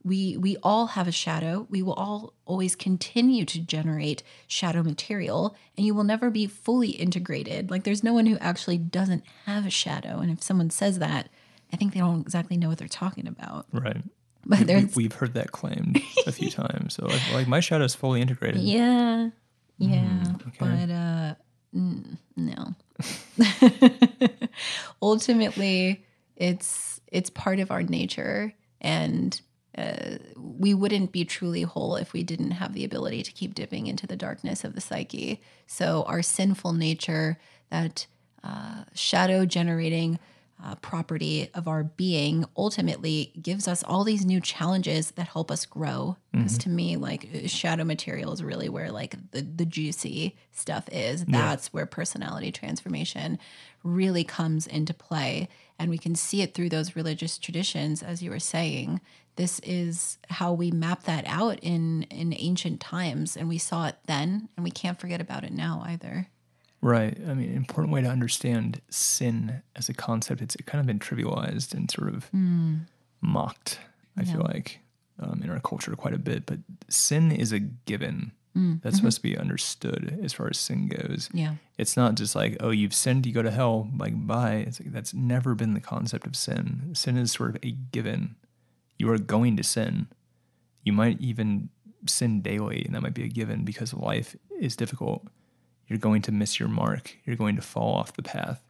[0.04, 1.68] We we all have a shadow.
[1.70, 6.90] We will all always continue to generate shadow material and you will never be fully
[6.90, 7.70] integrated.
[7.72, 11.30] Like there's no one who actually doesn't have a shadow and if someone says that,
[11.74, 13.66] I think they don't exactly know what they're talking about.
[13.72, 14.02] Right.
[14.48, 16.94] But We, we've heard that claimed a few times.
[16.96, 18.62] So like, like my shadow is fully integrated.
[18.62, 19.30] Yeah.
[19.80, 20.24] Yeah.
[20.24, 20.58] Mm, okay.
[20.60, 21.34] But uh
[21.76, 22.62] mm, no.
[25.02, 29.42] Ultimately, it's it's part of our nature and
[29.78, 33.88] uh, we wouldn't be truly whole if we didn't have the ability to keep dipping
[33.88, 35.42] into the darkness of the psyche.
[35.66, 37.38] So our sinful nature,
[37.70, 38.06] that
[38.44, 40.20] uh, shadow generating
[40.64, 45.66] uh, property of our being ultimately gives us all these new challenges that help us
[45.66, 46.18] grow.
[46.32, 50.88] Because to me, like uh, shadow material is really where like the, the juicy stuff
[50.92, 51.26] is.
[51.26, 53.38] That's where personality transformation
[53.84, 55.50] really comes into play.
[55.78, 59.02] And we can see it through those religious traditions, as you were saying.
[59.36, 63.96] This is how we map that out in in ancient times, and we saw it
[64.06, 66.30] then, and we can't forget about it now either.
[66.82, 67.18] Right.
[67.28, 71.00] I mean, an important way to understand sin as a concept, it's kind of been
[71.00, 72.76] trivialized and sort of hmm.
[73.22, 73.80] mocked,
[74.18, 74.80] I feel like,
[75.20, 76.46] um, in our culture quite a bit.
[76.46, 81.30] But sin is a given that's supposed to be understood as far as sin goes.
[81.34, 81.56] Yeah.
[81.78, 84.64] It's not just like, oh, you've sinned, you go to hell, like, bye.
[84.66, 86.92] It's like, that's never been the concept of sin.
[86.94, 88.36] Sin is sort of a given.
[88.98, 90.08] You are going to sin.
[90.84, 91.70] You might even
[92.08, 95.28] sin daily, and that might be a given because life is difficult.
[95.88, 97.16] You're going to miss your mark.
[97.26, 98.62] You're going to fall off the path.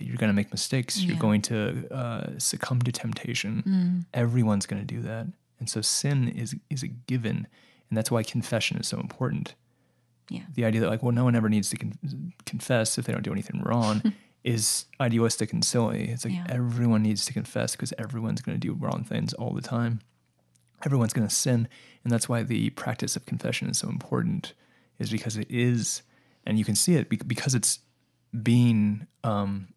[0.00, 1.02] You're going to make mistakes.
[1.02, 4.04] You're going to uh, succumb to temptation.
[4.12, 5.26] Everyone's going to do that.
[5.58, 7.46] And so sin is is a given.
[7.88, 9.54] And that's why confession is so important
[10.28, 10.42] Yeah.
[10.54, 13.22] the idea that like well no one ever needs to con- confess if they don't
[13.24, 14.12] do anything wrong
[14.44, 16.46] is idealistic and silly it's like Yeah.
[16.50, 20.00] everyone needs to confess because everyone's going to do wrong things all the time
[20.84, 21.66] everyone's going to sin
[22.04, 24.52] and that's why the practice of confession is so important
[24.98, 26.02] is because it is
[26.46, 27.80] and you can see it bec- because it's
[28.42, 29.68] being um,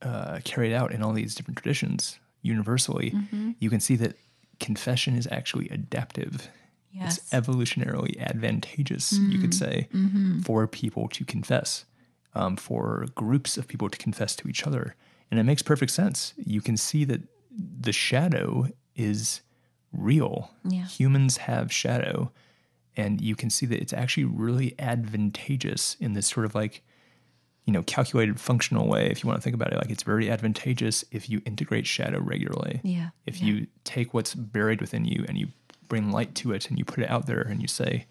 [0.00, 3.14] uh, carried out in all these different traditions universally,
[3.60, 4.14] you can see that
[4.60, 6.48] confession is actually adaptive.
[6.90, 7.18] Yes.
[7.18, 9.88] It's evolutionarily advantageous, you could say,
[10.44, 11.84] for people to confess,
[12.34, 14.94] um, for groups of people to confess to each other.
[15.30, 16.34] And it makes perfect sense.
[16.36, 17.22] You can see that
[17.80, 19.40] the shadow is
[19.92, 20.50] real.
[20.64, 20.84] Yeah.
[20.86, 22.30] Humans have shadow.
[22.96, 26.82] And you can see that it's actually really advantageous in this sort of like,
[27.64, 29.76] you know, calculated functional way, if you want to think about it.
[29.78, 32.80] Like it's very advantageous if you integrate shadow regularly.
[32.84, 33.46] Yeah, If yeah.
[33.46, 35.48] you take what's buried within you and you
[35.88, 38.06] bring light to it and you put it out there and you say,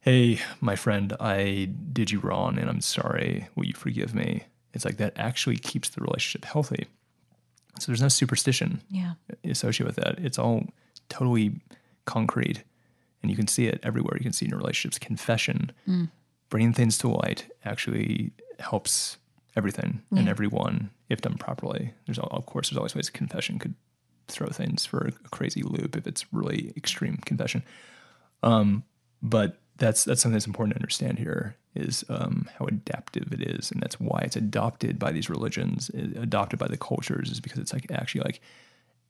[0.00, 3.48] Hey, my friend, I did you wrong and I'm sorry.
[3.54, 4.44] Will you forgive me?
[4.74, 6.86] It's like that actually keeps the relationship healthy.
[7.78, 9.14] So there's no superstition Yeah.
[9.44, 10.18] associated with that.
[10.24, 10.66] It's all
[11.08, 11.60] totally
[12.04, 12.64] concrete,
[13.22, 14.16] and you can see it everywhere.
[14.16, 14.98] You can see in relationships.
[14.98, 15.72] Confession,
[16.48, 19.16] bringing things to light, actually helps
[19.56, 21.92] everything and everyone if done properly.
[22.06, 23.74] There's of course there's always ways confession could
[24.28, 27.62] throw things for a crazy loop if it's really extreme confession.
[28.42, 28.84] Um,
[29.22, 33.70] but that's that's something that's important to understand here is um, how adaptive it is,
[33.70, 37.72] and that's why it's adopted by these religions, adopted by the cultures, is because it's
[37.72, 38.40] like actually like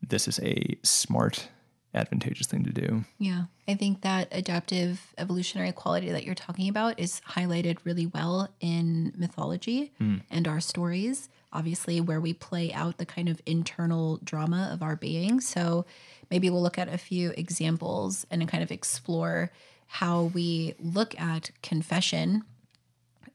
[0.07, 1.49] this is a smart,
[1.95, 3.05] advantageous thing to do.
[3.19, 8.49] Yeah, I think that adaptive evolutionary quality that you're talking about is highlighted really well
[8.61, 9.93] in mythology
[10.31, 14.97] and our stories, obviously, where we play out the kind of internal drama of our
[14.97, 15.41] being.
[15.41, 15.85] So
[16.31, 19.51] maybe we'll look at a few examples and kind of explore
[19.87, 22.45] how we look at confession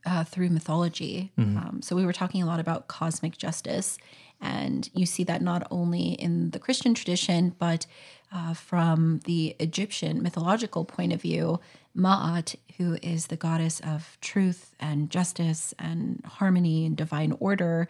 [0.06, 1.32] uh, through mythology.
[1.58, 3.98] Um, so we were talking a lot about cosmic justice,
[4.42, 7.86] and you see that not only in the Christian tradition, but
[8.32, 11.60] uh, from the Egyptian mythological point of view.
[11.96, 17.88] Ma'at, who is the goddess of truth and justice and harmony and divine order,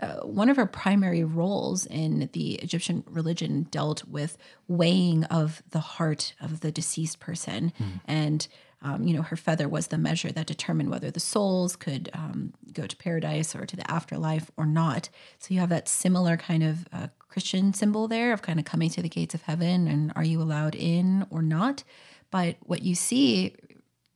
[0.00, 4.36] uh, one of her primary roles in the Egyptian religion dealt with
[4.68, 7.72] weighing of the heart of the deceased person.
[8.06, 8.46] And,
[8.82, 12.52] um, you know, her feather was the measure that determined whether the souls could um,
[12.72, 15.08] go to paradise or to the afterlife or not.
[15.38, 18.90] So you have that similar kind of uh, Christian symbol there of kind of coming
[18.90, 21.84] to the gates of heaven and are you allowed in or not?
[22.30, 23.54] But what you see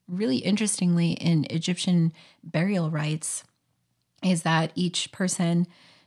[0.07, 3.45] really interestingly in Egyptian burial rites
[4.23, 5.67] is that each person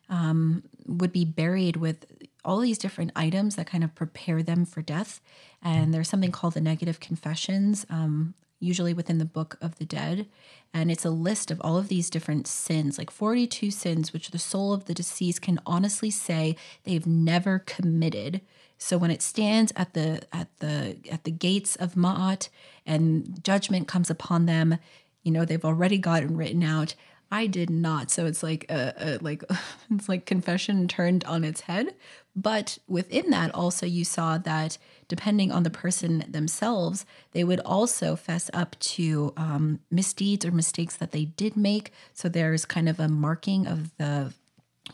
[0.09, 2.05] um, would be buried with
[2.45, 5.21] all these different items that kind of prepare them for death.
[5.61, 10.27] And there's something called the negative confessions, um, usually within the Book of the Dead.
[10.73, 14.39] And it's a list of all of these different sins, like 42 sins, which the
[14.39, 18.41] soul of the deceased can honestly say they've never committed.
[18.77, 22.49] So when it stands at the at the at the gates of Ma'at
[22.85, 24.77] and judgment comes upon them,
[25.21, 26.95] you know they've already gotten written out.
[27.31, 28.11] I did not.
[28.11, 29.43] So it's like a, a like
[29.91, 31.95] it's like confession turned on its head.
[32.35, 38.15] But within that, also you saw that depending on the person themselves, they would also
[38.15, 41.91] fess up to um, misdeeds or mistakes that they did make.
[42.13, 44.33] So there's kind of a marking of the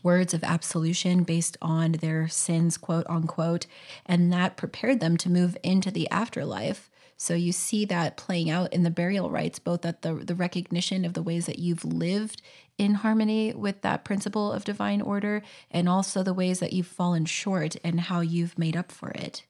[0.03, 3.65] words of absolution based on their sins, quote unquote,
[4.05, 6.89] and that prepared them to move into the afterlife.
[7.17, 11.03] So you see that playing out in the burial rites, both at the the recognition
[11.03, 12.41] of the ways that you've lived
[12.79, 17.25] in harmony with that principle of divine order, and also the ways that you've fallen
[17.25, 19.43] short and how you've made up for it.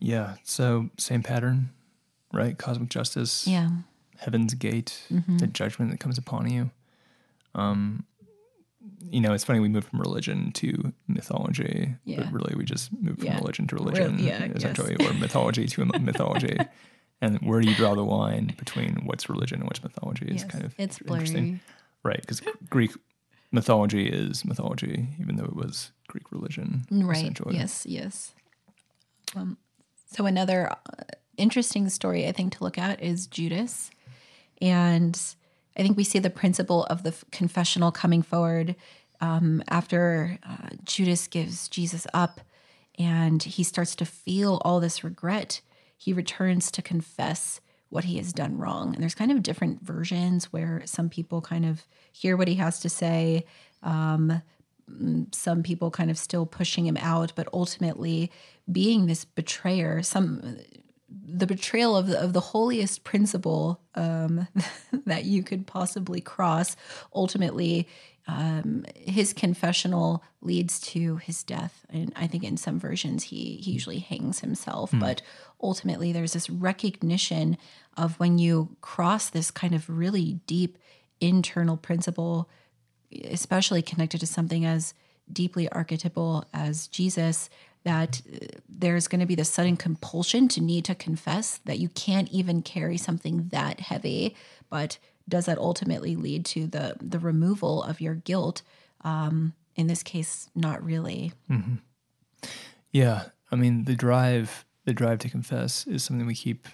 [0.00, 0.34] Yeah.
[0.42, 1.70] So same pattern,
[2.32, 2.58] right?
[2.58, 3.46] Cosmic justice.
[3.46, 3.70] Yeah.
[4.18, 5.38] Heaven's gate, Mm-hmm.
[5.38, 6.70] the judgment that comes upon you.
[7.54, 8.04] Um,
[9.10, 12.22] you know, it's funny we moved from religion to mythology, Yeah.
[12.22, 13.38] but really we just moved from Yeah.
[13.38, 14.52] religion to religion, yeah, yes.
[14.56, 16.56] essentially, or mythology to mythology.
[17.22, 20.50] And where do you draw the line between what's religion and what's mythology is Yes,
[20.50, 21.44] kind of it's interesting.
[21.44, 21.60] blurry.
[22.02, 22.90] Right, because Greek
[23.52, 26.84] mythology is mythology, even though it was Greek religion.
[26.90, 27.38] Right.
[27.50, 27.86] Yes.
[27.86, 28.34] Yes.
[29.36, 29.56] Um,
[30.10, 31.04] so another uh,
[31.36, 33.90] interesting story I think to look at is Judas,
[34.60, 35.18] and
[35.76, 38.74] I think we see the principle of the f- confessional coming forward
[39.20, 42.40] um, after uh, Judas gives Jesus up,
[42.98, 45.60] and he starts to feel all this regret.
[46.02, 50.52] He returns to confess what he has done wrong, and there's kind of different versions
[50.52, 53.44] where some people kind of hear what he has to say
[55.32, 58.30] some people kind of still pushing him out, but ultimately
[58.70, 60.58] being this betrayer, some
[61.24, 64.48] the betrayal of the, of the holiest principle um,
[65.06, 66.74] that you could possibly cross.
[67.14, 67.86] Ultimately,
[68.28, 73.72] um, his confessional leads to his death, and I think in some versions he he
[73.72, 74.92] usually hangs himself.
[74.92, 75.22] But
[75.60, 77.58] ultimately, there's this recognition
[77.96, 80.78] of when you cross this kind of really deep
[81.20, 82.48] internal principle
[83.24, 84.94] especially connected to something as
[85.32, 87.48] deeply archetypal as Jesus,
[87.84, 91.88] that uh, there's going to be this sudden compulsion to need to confess that you
[91.90, 94.36] can't even carry something that heavy.
[94.70, 94.98] But
[95.28, 98.62] does that ultimately lead to the the removal of your guilt?
[99.02, 101.32] Um, in this case, not really.
[102.90, 106.68] Yeah, I mean the drive, the drive to confess is something we keep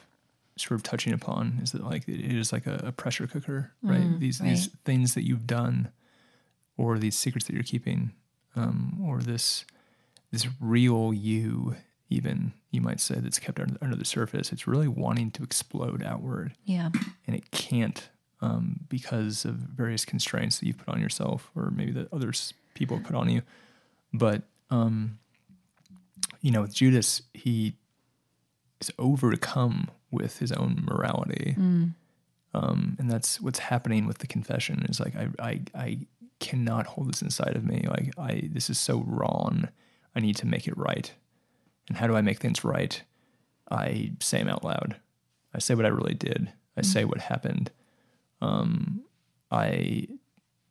[0.56, 1.60] sort of touching upon.
[1.62, 4.18] Is that like it is like a, a pressure cooker, right?
[4.18, 4.76] these these right.
[4.84, 5.92] things that you've done,
[6.76, 8.12] or these secrets that you're keeping,
[8.56, 9.64] um, or this
[10.30, 11.76] this real you,
[12.10, 14.52] even you might say that's kept under, under the surface.
[14.52, 16.90] It's really wanting to explode outward, Yeah.
[17.26, 18.08] and it can't
[18.40, 22.98] um, because of various constraints that you've put on yourself, or maybe that others people
[23.00, 23.42] put on you.
[24.12, 25.18] But um,
[26.40, 27.74] you know, with Judas, he
[28.80, 31.54] is overcome with his own morality,
[32.54, 34.86] um, and that's what's happening with the confession.
[34.88, 35.98] Is like I, I, I
[36.40, 37.84] cannot hold this inside of me.
[37.88, 39.68] Like I, this is so wrong.
[40.14, 41.12] I need to make it right.
[41.88, 43.02] And how do I make things right?
[43.70, 44.96] I say them out loud.
[45.54, 46.52] I say what I really did.
[46.76, 47.70] I say what happened.
[48.40, 49.02] Um,
[49.50, 50.06] I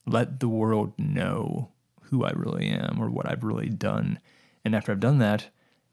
[0.06, 1.70] let the world know
[2.04, 4.20] who I really am or what I've really done.
[4.64, 5.50] And after I've done that,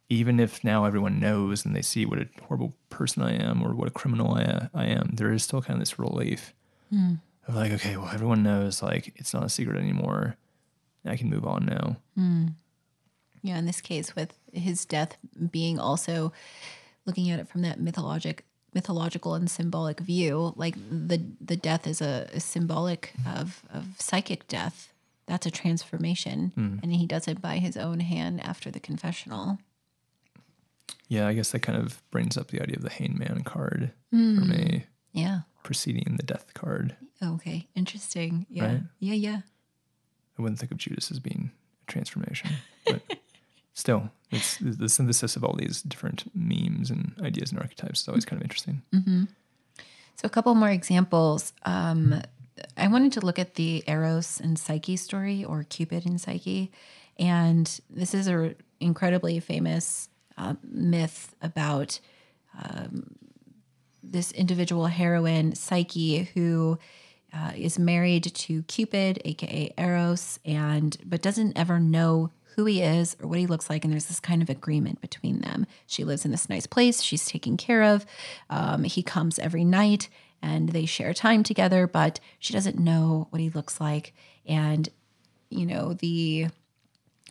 [0.08, 3.74] even if now everyone knows and they see what a horrible person I am or
[3.74, 6.52] what a criminal I, I am, there is still kind of this relief
[7.48, 10.36] of like, okay, well, everyone knows like it's not a secret anymore.
[11.04, 11.96] I can move on now.
[13.42, 15.16] Yeah, in this case, with his death
[15.50, 16.32] being also
[17.04, 18.44] looking at it from that mythologic,
[18.74, 24.46] mythological and symbolic view, like the the death is a, a symbolic of of psychic
[24.48, 24.92] death.
[25.26, 26.78] That's a transformation, hmm.
[26.82, 29.58] and he does it by his own hand after the confessional.
[31.08, 34.16] Yeah, I guess that kind of brings up the idea of the hangman card for
[34.16, 34.50] hmm.
[34.50, 35.40] me, Yeah.
[35.62, 36.96] preceding the death card.
[37.22, 37.68] Okay.
[37.74, 38.46] Interesting.
[38.50, 38.66] Yeah.
[38.66, 38.80] Right?
[38.98, 39.14] Yeah.
[39.14, 39.40] Yeah.
[40.38, 41.52] I wouldn't think of Judas as being
[41.86, 42.50] a transformation,
[42.86, 43.00] but
[43.74, 48.24] still, it's the synthesis of all these different memes and ideas and archetypes is always
[48.24, 48.82] kind of interesting.
[50.16, 51.52] So, a couple more examples.
[51.64, 52.22] Um,
[52.76, 56.70] I wanted to look at the Eros and Psyche story, or Cupid and Psyche,
[57.18, 62.00] and this is a incredibly famous uh, myth about
[62.62, 63.14] um,
[64.02, 66.78] this individual heroine, Psyche, who
[67.32, 73.16] uh, is married to Cupid, aka Eros, and but doesn't ever know who he is
[73.20, 73.84] or what he looks like.
[73.84, 75.66] And there's this kind of agreement between them.
[75.86, 77.02] She lives in this nice place.
[77.02, 78.06] She's taken care of.
[78.50, 80.08] Um, he comes every night
[80.42, 84.14] and they share time together, but she doesn't know what he looks like.
[84.46, 84.88] And
[85.50, 86.48] you know the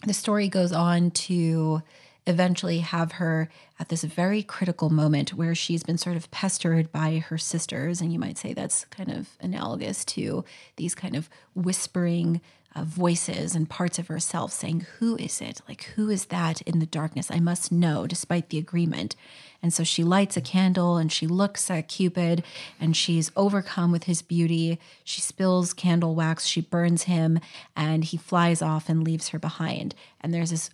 [0.06, 1.82] the story goes on to
[2.26, 3.50] eventually have her
[3.80, 8.00] at this very critical moment where she's been sort of pestered by her sisters.
[8.00, 10.46] And you might say that's kind of analogous to
[10.78, 12.42] these kind of whispering
[12.76, 15.62] uh, voices and parts of herself saying, Who is it?
[15.68, 17.30] Like, who is that in the darkness?
[17.30, 19.16] I must know, despite the agreement.
[19.62, 22.44] And so she lights a candle and she looks at Cupid
[22.80, 24.80] and she's overcome with his beauty.
[25.04, 27.40] She spills candle wax, she burns him,
[27.76, 29.96] and he flies off and leaves her behind.
[30.20, 30.70] And there's this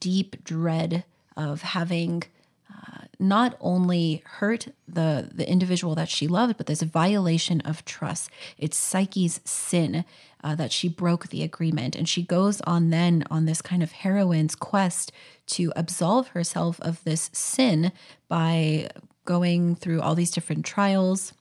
[0.00, 1.04] deep dread
[1.36, 2.24] of having
[2.70, 7.84] uh, not only hurt the the individual that she loved, but there's a violation of
[7.84, 8.30] trust.
[8.58, 10.04] It's Psyche's sin
[10.42, 13.92] uh, that she broke the agreement, and she goes on then on this kind of
[13.92, 15.12] heroine's quest
[15.46, 17.92] to absolve herself of this sin
[18.28, 18.88] by
[19.24, 21.32] going through all these different trials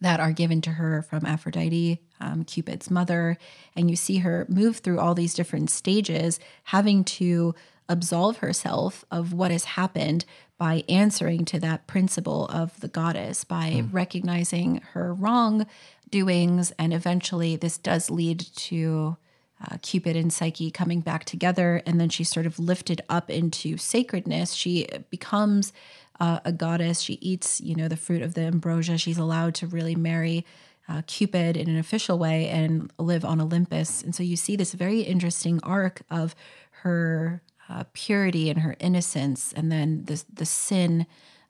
[0.00, 3.36] that are given to her from Aphrodite, um, Cupid's mother.
[3.74, 7.54] And you see her move through all these different stages, having to
[7.88, 10.24] absolve herself of what has happened
[10.58, 16.72] by answering to that principle of the goddess, by recognizing her wrongdoings.
[16.78, 19.16] And eventually, this does lead to.
[19.60, 23.76] Uh, Cupid and Psyche coming back together, and then she's sort of lifted up into
[23.76, 24.52] sacredness.
[24.52, 25.72] She becomes
[26.20, 27.00] uh, a goddess.
[27.00, 28.98] She eats, you know, the fruit of the ambrosia.
[28.98, 30.46] She's allowed to really marry
[30.88, 34.02] uh, Cupid in an official way and live on Olympus.
[34.02, 36.34] And so you see this very interesting arc of
[36.82, 41.06] her uh, purity and her innocence, and then the the sin.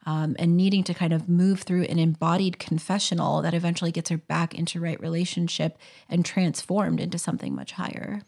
[0.07, 4.17] Um, and needing to kind of move through an embodied confessional that eventually gets her
[4.17, 5.77] back into right relationship
[6.09, 8.23] and transformed into something much higher.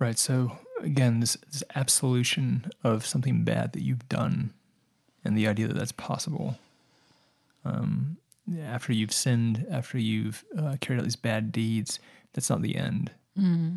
[0.00, 0.18] Right.
[0.18, 4.52] So again, this, this absolution of something bad that you've done,
[5.24, 6.58] and the idea that that's possible.
[7.64, 8.16] Um,
[8.64, 12.00] after you've sinned, after you've uh, carried out these bad deeds,
[12.32, 13.12] that's not the end.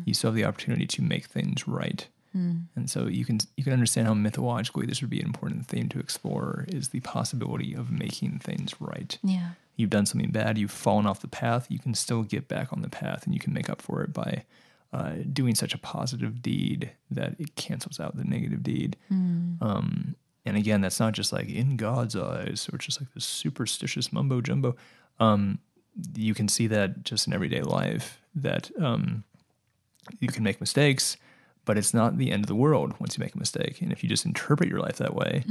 [0.06, 2.08] You still have the opportunity to make things right.
[2.34, 5.88] And so you can you can understand how mythologically this would be an important theme
[5.90, 9.18] to explore is the possibility of making things right.
[9.22, 9.50] Yeah.
[9.76, 12.82] you've done something bad, you've fallen off the path, you can still get back on
[12.82, 14.44] the path and you can make up for it by
[14.92, 18.96] uh, doing such a positive deed that it cancels out the negative deed.
[19.62, 20.14] Um,
[20.44, 24.40] and again, that's not just like in God's eyes or just like this superstitious mumbo
[24.40, 24.76] jumbo.
[25.20, 25.58] Um,
[26.14, 29.24] you can see that just in everyday life that um,
[30.20, 31.16] you can make mistakes,
[31.64, 33.80] but it's not the end of the world once you make a mistake.
[33.80, 35.44] And if you just interpret your life that way,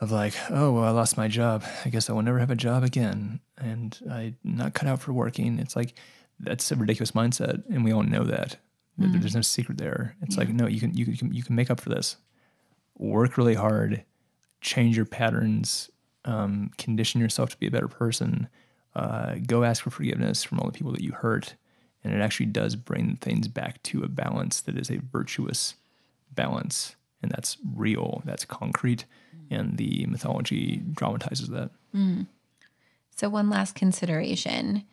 [0.00, 1.64] of like, oh, well, I lost my job.
[1.84, 3.40] I guess I will never have a job again.
[3.56, 5.58] And I'm not cut out for working.
[5.58, 5.94] It's like,
[6.38, 7.62] that's a ridiculous mindset.
[7.70, 8.56] And we all know that.
[8.98, 10.14] There- There's no secret there.
[10.22, 12.16] It's like, no, you can, you can, you can make up for this.
[12.98, 14.04] Work really hard,
[14.60, 15.90] change your patterns,
[16.24, 18.48] um, condition yourself to be a better person.
[18.94, 21.54] Uh, go ask for forgiveness from all the people that you hurt.
[22.06, 25.74] And it actually does bring things back to a balance that is a virtuous
[26.32, 26.94] balance.
[27.20, 29.06] And that's real, that's concrete.
[29.50, 31.70] And the mythology dramatizes that.
[33.16, 34.84] So, one last consideration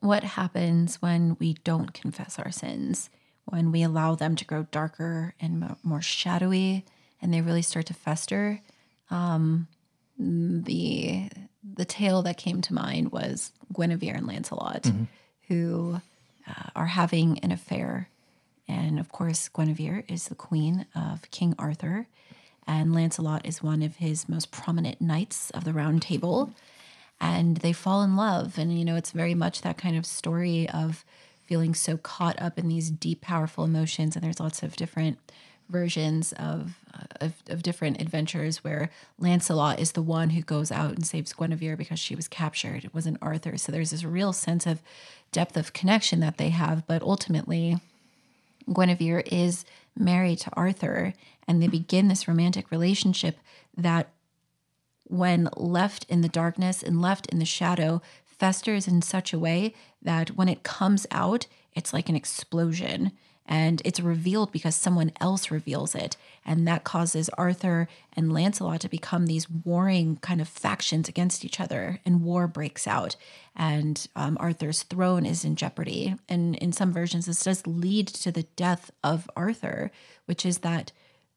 [0.00, 3.10] what happens when we don't confess our sins,
[3.44, 6.84] when we allow them to grow darker and more shadowy,
[7.22, 8.60] and they really start to fester?
[9.10, 9.66] Um,
[10.18, 11.30] the
[11.62, 14.90] the tale that came to mind was Guinevere and Lancelot,
[15.48, 16.00] who
[16.50, 18.08] uh, are having an affair.
[18.66, 22.06] And of course, Guinevere is the queen of King Arthur,
[22.66, 26.52] and Lancelot is one of his most prominent knights of the Round Table
[27.20, 30.68] and they fall in love and you know it's very much that kind of story
[30.70, 31.04] of
[31.44, 35.18] feeling so caught up in these deep powerful emotions and there's lots of different
[35.70, 40.92] versions of, uh, of of different adventures where Lancelot is the one who goes out
[40.92, 42.84] and saves Guinevere because she was captured.
[42.84, 43.56] It wasn't Arthur.
[43.56, 44.82] So there's this real sense of
[45.32, 46.86] depth of connection that they have.
[46.86, 47.78] But ultimately
[48.68, 49.64] Guinevere is
[49.96, 51.14] married to Arthur
[51.46, 53.38] and they begin this romantic relationship
[53.76, 54.10] that
[55.04, 59.74] when left in the darkness and left in the shadow, festers in such a way
[60.00, 63.12] that when it comes out, it's like an explosion.
[63.50, 66.16] And it's revealed because someone else reveals it.
[66.46, 71.58] And that causes Arthur and Lancelot to become these warring kind of factions against each
[71.58, 72.00] other.
[72.06, 73.16] And war breaks out.
[73.56, 76.14] And um, Arthur's throne is in jeopardy.
[76.28, 79.90] And in some versions, this does lead to the death of Arthur,
[80.26, 80.92] which is that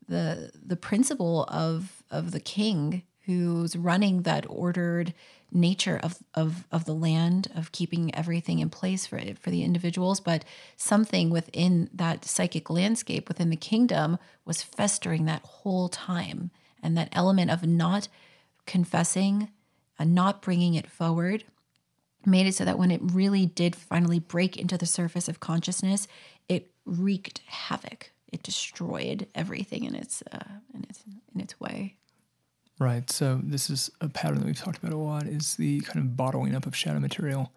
[0.08, 5.14] the the principle of of the king who's running that ordered
[5.54, 10.20] nature of of of the land of keeping everything in place for for the individuals
[10.20, 10.44] but
[10.76, 16.52] something within that psychic landscape within the kingdom was festering that whole time.
[16.82, 18.08] And that element of not
[18.66, 19.50] confessing
[19.98, 21.46] and not bringing it forward
[22.26, 26.08] made it so that when it really did finally break into the surface of consciousness
[26.48, 28.12] it wreaked havoc.
[28.32, 30.40] It destroyed everything in its uh,
[30.74, 31.96] in its in its way
[32.84, 33.10] Right.
[33.10, 36.18] So this is a pattern that we've talked about a lot is the kind of
[36.18, 37.52] bottling up of shadow material.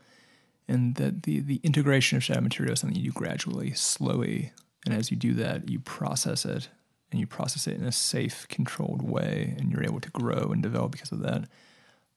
[0.69, 4.53] And that the, the integration of shadow material is something you do gradually, slowly.
[4.85, 6.69] And as you do that, you process it
[7.11, 10.63] and you process it in a safe, controlled way, and you're able to grow and
[10.63, 11.49] develop because of that.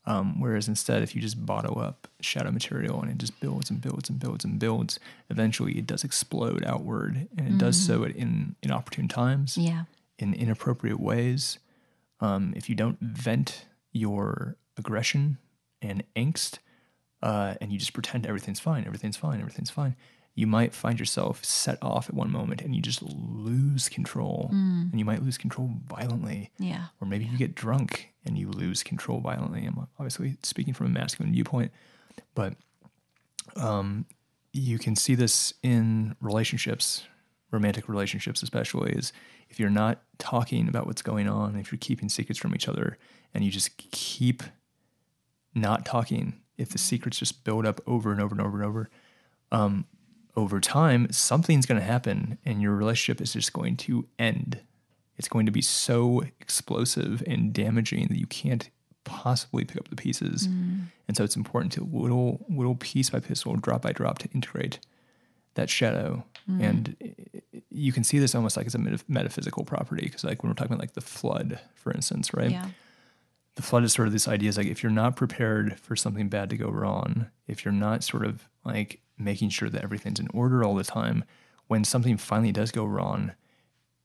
[0.05, 3.81] Um, whereas instead, if you just bottle up shadow material and it just builds and
[3.81, 4.99] builds and builds and builds,
[5.29, 9.83] eventually it does explode outward, and it does so at in inopportune times, yeah
[10.17, 11.59] in inappropriate ways.
[12.21, 15.37] Um, if you don't vent your aggression
[15.81, 16.59] and angst,
[17.21, 19.95] uh, and you just pretend everything's fine, everything's fine, everything's fine,
[20.35, 24.49] you might find yourself set off at one moment and you just lose control.
[24.51, 26.51] And you might lose control violently.
[26.57, 29.65] yeah Or maybe you get drunk and you lose control violently.
[29.65, 31.71] I'm obviously speaking from a masculine viewpoint,
[32.35, 32.53] but
[33.57, 34.05] um,
[34.53, 37.03] you can see this in relationships,
[37.51, 39.11] romantic relationships, especially, is
[39.49, 42.97] if you're not talking about what's going on, if you're keeping secrets from each other
[43.33, 44.43] and you just keep
[45.55, 48.89] not talking, if the secrets just build up over and over and over and over,
[49.51, 49.85] um,
[50.35, 54.61] over time, something's going to happen and your relationship is just going to end.
[55.17, 58.69] It's going to be so explosive and damaging that you can't
[59.03, 60.45] possibly pick up the pieces.
[61.07, 64.29] And so it's important to little, little piece by piece, little drop by drop to
[64.33, 64.79] integrate
[65.55, 66.23] that shadow.
[66.49, 66.63] Mm.
[66.63, 67.15] And i-
[67.57, 70.49] i- you can see this almost like as a meta- metaphysical property because, like, when
[70.49, 72.51] we're talking about like the flood, for instance, right?
[72.51, 72.69] yeah
[73.55, 76.29] the flood is sort of this idea is like if you're not prepared for something
[76.29, 80.29] bad to go wrong, if you're not sort of like making sure that everything's in
[80.33, 81.25] order all the time,
[81.67, 83.33] when something finally does go wrong,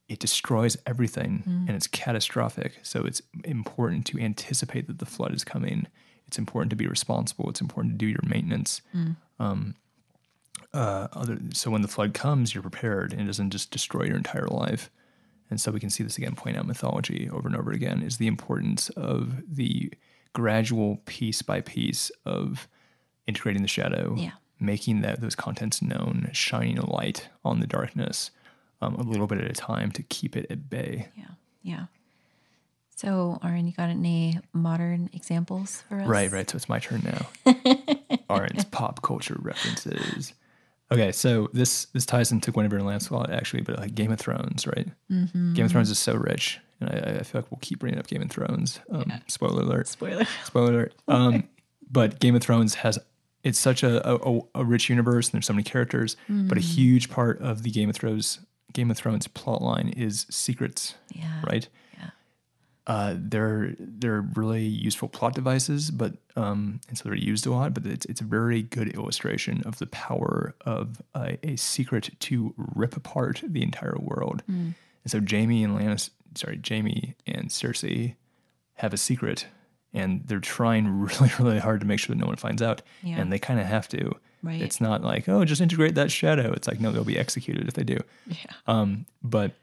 [0.09, 1.59] it destroys everything mm.
[1.67, 2.79] and it's catastrophic.
[2.83, 5.87] So it's important to anticipate that the flood is coming.
[6.27, 7.49] It's important to be responsible.
[7.49, 8.81] It's important to do your maintenance.
[8.93, 9.15] Mm.
[9.39, 9.75] Um,
[10.75, 14.17] uh, other, so when the flood comes, you're prepared and it doesn't just destroy your
[14.17, 14.89] entire life.
[15.49, 18.17] And so we can see this again, point out mythology over and over again is
[18.17, 19.91] the importance of the
[20.33, 22.67] gradual piece by piece of
[23.27, 24.31] integrating the shadow, Yeah.
[24.59, 28.31] making that those contents known, shining a light on the darkness,
[28.81, 31.09] um, a little bit at a time to keep it at bay.
[31.15, 31.25] Yeah.
[31.63, 31.85] Yeah.
[32.95, 36.07] So, Aaron, you got any modern examples for us?
[36.07, 36.49] Right, right.
[36.49, 37.53] So it's my turn now.
[38.29, 40.33] Aaron's pop culture references.
[40.91, 44.67] Okay, so this this ties into Guinevere and Lancelot actually, but like Game of Thrones,
[44.67, 44.87] right?
[45.11, 45.53] Mm-hmm.
[45.53, 48.07] Game of Thrones is so rich, and I, I feel like we'll keep bringing up
[48.07, 48.79] Game of Thrones.
[48.91, 49.87] Um, Spoiler alert!
[49.87, 50.25] Spoiler.
[50.43, 50.93] Spoiler alert!
[51.07, 51.43] Um,
[51.89, 52.99] but Game of Thrones has
[53.43, 56.17] it's such a, a, a rich universe, and there's so many characters.
[56.27, 56.69] But a Mm-hmm.
[56.75, 58.39] huge part of the Game of Thrones
[58.73, 61.41] Game of Thrones plot line is secrets, Yeah.
[61.49, 61.67] right?
[62.87, 67.73] Uh, they're they're really useful plot devices, but um, and so they're used a lot.
[67.73, 72.53] But it's it's a very good illustration of the power of a, a secret to
[72.57, 74.43] rip apart the entire world.
[74.45, 74.69] Hmm.
[75.03, 78.15] And so Jaime and Lannis, sorry, Jaime and Cersei
[78.75, 79.47] have a secret,
[79.93, 83.17] and they're trying really really hard to make sure that no one finds out, Yeah.
[83.19, 84.11] and they kind of have to.
[84.43, 84.61] Right.
[84.61, 86.51] It's not like oh, just integrate that shadow.
[86.53, 88.35] It's like no, they'll be executed if they do Yeah.
[88.67, 89.53] um, but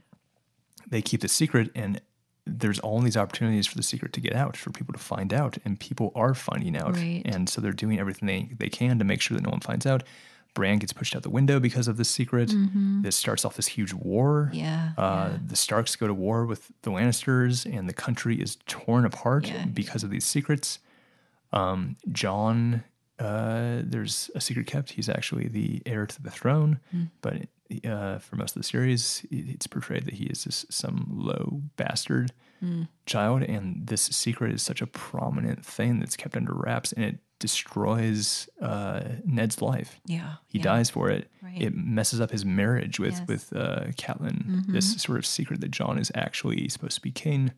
[0.90, 2.00] they keep the secret and
[2.46, 5.58] there's all these opportunities for the secret to get out for people to find out
[5.64, 7.22] and people are finding out Right.
[7.24, 9.86] and so they're doing everything they, they can to make sure that no one finds
[9.86, 10.02] out
[10.54, 12.52] bran gets pushed out the window because of this secret
[13.02, 14.58] this starts off this huge war Mm-hmm.
[14.58, 14.90] Yeah.
[14.98, 15.38] uh, yeah.
[15.46, 19.64] the starks go to war with the lannisters and the country is torn apart Yeah.
[19.66, 20.78] because of these secrets
[21.52, 22.82] um, Jon
[23.18, 24.90] uh, there's a secret kept.
[24.92, 27.04] He's actually the heir to the throne, Hmm.
[27.20, 27.36] but
[27.84, 32.32] uh, for most of the series, it's portrayed that he is just some low bastard
[32.60, 32.82] Hmm.
[33.06, 33.42] child.
[33.42, 38.48] And this secret is such a prominent thing that's kept under wraps, and it destroys
[38.60, 40.00] uh, Ned's life.
[40.06, 40.34] Yeah.
[40.46, 40.64] He yeah.
[40.64, 41.28] dies for it.
[41.42, 41.60] Right.
[41.60, 43.20] It messes up his marriage with Yes.
[43.22, 43.32] Mm-hmm.
[43.32, 44.66] with uh, Catelyn.
[44.68, 47.52] This sort of secret that Jon is actually supposed to be king.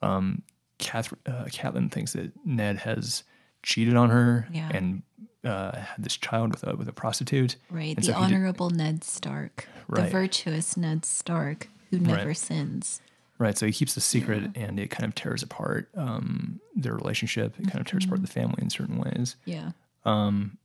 [0.00, 0.42] Um,
[0.78, 3.24] Catherine, uh, Catelyn thinks that Ned has
[3.62, 4.70] cheated on her Yeah.
[4.72, 5.02] and
[5.44, 7.56] uh, had this child with a with a prostitute.
[7.70, 7.96] Right.
[7.96, 9.68] And the so he did- honorable Ned Stark.
[9.88, 13.00] The virtuous Ned Stark who never sins.
[13.38, 13.58] Right.
[13.58, 17.54] So he keeps the secret, and it kind of tears apart um, their relationship.
[17.58, 18.26] It kind of tears apart Mm-hmm.
[18.26, 19.36] the family in certain ways.
[19.44, 19.72] Yeah.
[20.04, 20.58] Um,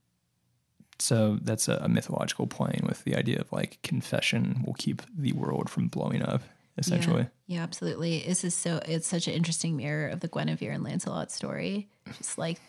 [1.00, 5.32] So that's a, a mythological playing with the idea of like confession will keep the
[5.34, 6.42] world from blowing up.
[6.80, 7.24] Essentially.
[7.48, 8.24] Yeah, yeah, absolutely.
[8.28, 11.88] This is so it's such an interesting mirror of the Guinevere and Lancelot story.
[12.18, 12.62] Just like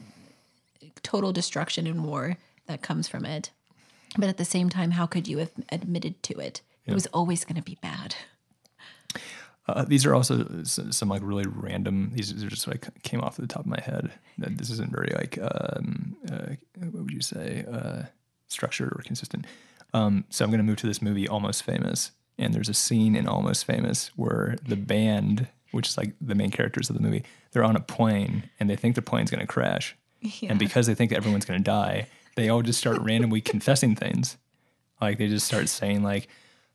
[1.03, 3.51] total destruction and war that comes from it.
[4.17, 6.63] But at the same time, how could you have admitted to it?
[6.87, 8.15] It was always going to be bad.
[9.69, 12.11] Uh, these are also some like really random.
[12.15, 14.11] These are just like came off the top of my head.
[14.39, 18.05] That This isn't very like um, uh, what would you say uh,
[18.49, 19.47] structured or consistent.
[19.93, 23.15] Um, so I'm going to move to this movie, Almost Famous, and there's a scene
[23.15, 27.25] in Almost Famous where the band, which is like the main characters of the movie,
[27.53, 29.97] they're on a plane and they think the plane's going to crash,
[30.43, 32.07] and because they think that everyone's going to die,
[32.37, 34.37] they all just start randomly confessing things.
[35.01, 36.29] Like they just start saying like,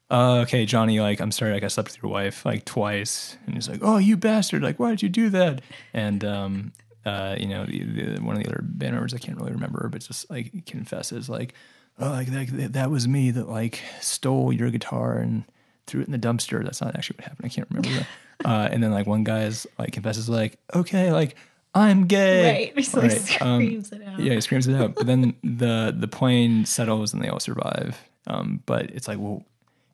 [0.10, 3.56] uh, "Okay, Johnny, like I'm sorry, like I slept with your wife like twice," and
[3.56, 4.62] he's like, "Oh, you bastard!
[4.62, 5.62] Like why did you do that?"
[5.94, 6.74] And um,
[7.06, 9.90] uh, you know, the, the, one of the other band members I can't really remember,
[9.92, 11.54] but just like confesses like,
[12.00, 15.44] "Oh, like that, that was me that like stole your guitar and
[15.88, 17.46] threw it in the dumpster." That's not actually what happened.
[17.46, 18.08] I can't remember that.
[18.46, 21.36] uh, and then like one guy's like confesses like, "Okay, like."
[21.76, 22.72] I'm gay.
[22.76, 22.86] Right.
[22.86, 24.20] So he screams it out.
[24.20, 24.96] Yeah, he screams it out.
[24.96, 27.98] But then the the plane settles and they all survive.
[28.28, 29.44] Um, but it's like, well,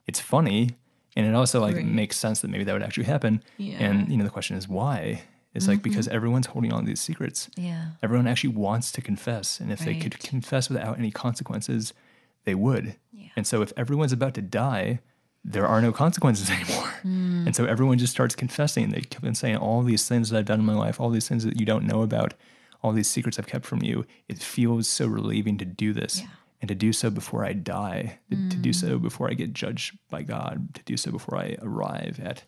[0.07, 0.71] it's funny,
[1.15, 1.85] and it also like Right.
[1.85, 3.41] makes sense that maybe that would actually happen.
[3.57, 3.77] Yeah.
[3.79, 5.23] And you know, the question is why?
[5.55, 7.49] It's like because everyone's holding on to these secrets.
[7.57, 7.85] Yeah.
[8.03, 11.91] Everyone actually wants to confess, and if they could confess without any consequences,
[12.45, 12.95] they would.
[13.11, 13.29] Yeah.
[13.35, 14.99] And so, if everyone's about to die,
[15.43, 16.93] there are no consequences anymore.
[17.03, 18.89] And so everyone just starts confessing.
[18.89, 21.27] They keep on saying all these things that I've done in my life, all these
[21.27, 22.33] things that you don't know about,
[22.83, 24.05] all these secrets I've kept from you.
[24.27, 26.27] It feels so relieving to do this Yeah.
[26.61, 29.97] and to do so before I die, to, to do so before I get judged
[30.09, 32.43] by God, to do so before I arrive at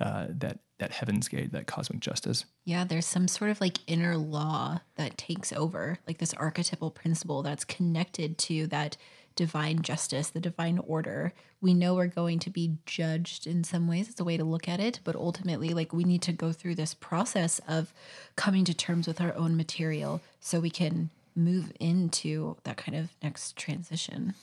[0.00, 2.46] uh, that that heaven's gate, that cosmic justice.
[2.64, 7.44] Yeah, there's some sort of like inner law that takes over, like this archetypal principle
[7.44, 8.96] that's connected to that
[9.36, 11.32] divine justice, the divine order.
[11.64, 14.10] We know we're going to be judged in some ways.
[14.10, 16.74] It's a way to look at it, but ultimately, like we need to go through
[16.74, 17.90] this process of
[18.36, 23.08] coming to terms with our own material so we can move into that kind of
[23.22, 24.34] next transition.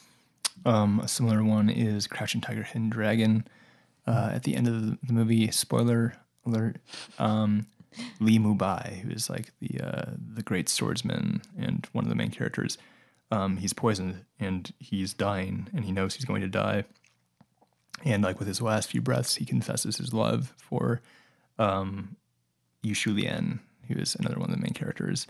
[0.65, 3.47] Um, a similar one is Crouching Tiger, Hidden Dragon.
[4.07, 6.78] Uh, at the end of the, movie, spoiler alert,
[7.19, 7.67] um,
[8.19, 12.32] Li Mubai, who is like the uh, the great swordsman and one of the main
[12.32, 12.80] characters,
[13.30, 16.84] um, he's poisoned and he's dying, and he knows he's going to die.
[18.03, 21.01] And like with his last few breaths, he confesses his love for
[21.59, 22.15] um,
[22.81, 25.27] Yu Shu Lian, who is another one of the main characters,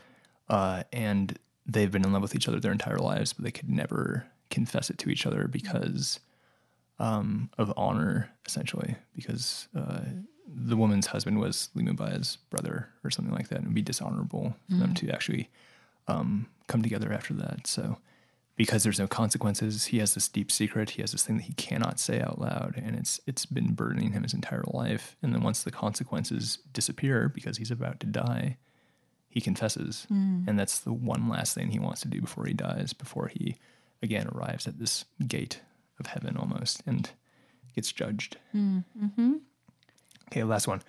[0.50, 3.70] uh, and they've been in love with each other their entire lives, but they could
[3.70, 6.20] never confess it to each other because
[7.00, 10.02] um, of honor, essentially, because uh,
[10.48, 13.58] the woman's husband was Li Mubai's brother or something like that.
[13.58, 15.50] And it would be dishonorable for them to actually
[16.08, 17.66] um, come together after that.
[17.66, 17.98] So,
[18.56, 20.92] because there's no consequences, he has this deep secret.
[20.92, 24.12] He has this thing that he cannot say out loud, and it's it's been burdening
[24.12, 25.16] him his entire life.
[25.22, 28.58] And then once the consequences disappear because he's about to die,
[29.30, 30.06] he confesses,
[30.48, 32.94] and that's the one last thing he wants to do before he dies.
[32.94, 33.56] Before he
[34.04, 35.62] again arrives at this gate
[36.00, 37.10] of heaven almost and
[37.76, 38.38] gets judged.
[40.28, 40.82] Okay, last one.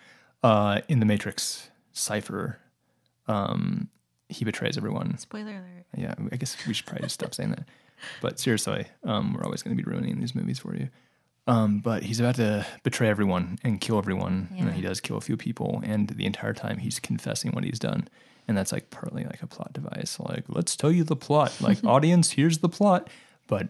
[0.42, 2.58] Uh, in the Matrix, Cypher,
[3.28, 3.88] um,
[4.32, 5.16] he betrays everyone.
[5.18, 5.86] Spoiler alert.
[5.96, 7.64] Yeah, I guess we should probably just stop saying that.
[8.20, 10.88] But seriously, um, we're always going to be ruining these movies for you.
[11.46, 15.20] Um, but he's about to betray everyone and kill everyone, and he does kill a
[15.20, 18.06] few people, and the entire time he's confessing what he's done,
[18.46, 20.18] and that's like partly like a plot device.
[20.20, 21.52] Like, let's tell you the plot.
[21.60, 23.08] Like, audience, here's the plot.
[23.48, 23.68] But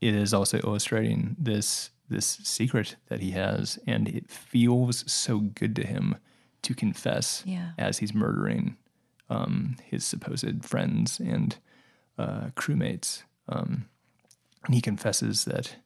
[0.00, 5.76] it is also illustrating this this secret that he has, and it feels so good
[5.76, 6.16] to him
[6.62, 7.70] to confess Yeah.
[7.78, 8.76] as he's murdering
[9.30, 11.56] um, his supposed friends and
[12.18, 13.22] uh, crewmates.
[13.48, 13.88] Um,
[14.66, 15.76] and he confesses that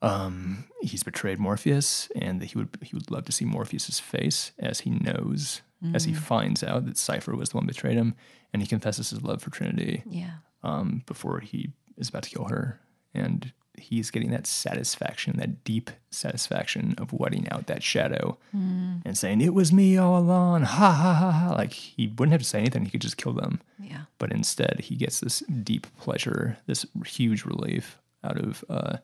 [0.00, 4.52] um, he's betrayed Morpheus and that he would he would love to see Morpheus's face
[4.58, 5.62] as he knows,
[5.94, 8.14] as he finds out that Cypher was the one who betrayed him.
[8.52, 10.36] And he confesses his love for Trinity Yeah.
[10.62, 12.80] um, before he is about to kill her.
[13.14, 19.40] And he's getting that satisfaction, that deep satisfaction of wetting out that shadow and saying,
[19.40, 20.62] It was me all along.
[20.62, 21.54] Ha ha ha ha.
[21.54, 23.60] Like he wouldn't have to say anything, he could just kill them.
[23.78, 24.02] Yeah.
[24.18, 28.98] But instead, he gets this deep pleasure, this huge relief out of uh,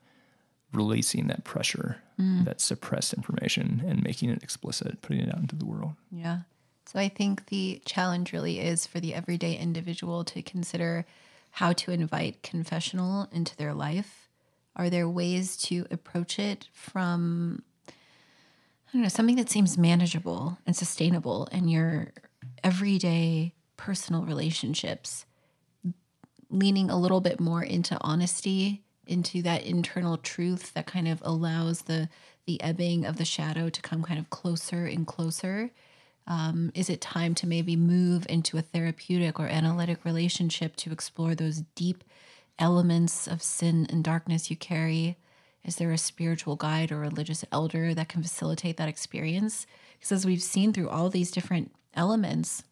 [0.73, 5.65] releasing that pressure, that suppressed information, and making it explicit, putting it out into the
[5.65, 5.93] world.
[6.11, 6.41] Yeah.
[6.87, 11.05] So I think the challenge really is for the everyday individual to consider
[11.51, 14.28] how to invite confessional into their life.
[14.79, 20.75] Are there ways to approach it from I don't know, something that seems manageable and
[20.75, 22.13] sustainable in your
[22.65, 25.27] everyday personal relationships,
[26.49, 31.83] leaning a little bit more into honesty, into that internal truth that kind of allows
[31.83, 32.09] the
[32.47, 35.71] the ebbing of the shadow to come kind of closer and closer.
[36.27, 41.35] Um, is it time to maybe move into a therapeutic or analytic relationship to explore
[41.35, 42.05] those deep
[42.59, 45.17] elements of sin and darkness you carry?
[45.65, 49.67] Is there a spiritual guide or religious elder that can facilitate that experience?
[49.99, 52.65] Because as we've seen through all these different elements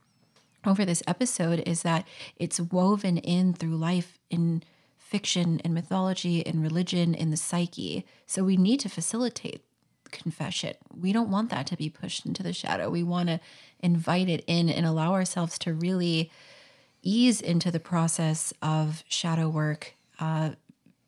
[0.67, 2.07] over this episode, is that
[2.37, 4.63] it's woven in through life in
[4.97, 8.05] fiction and mythology and religion in the psyche.
[8.27, 9.63] So we need to facilitate
[10.11, 10.75] confession.
[10.95, 12.91] We don't want that to be pushed into the shadow.
[12.91, 13.41] We want to
[13.81, 16.31] invite it in and allow ourselves to really
[17.07, 20.51] ease into the process of shadow work uh,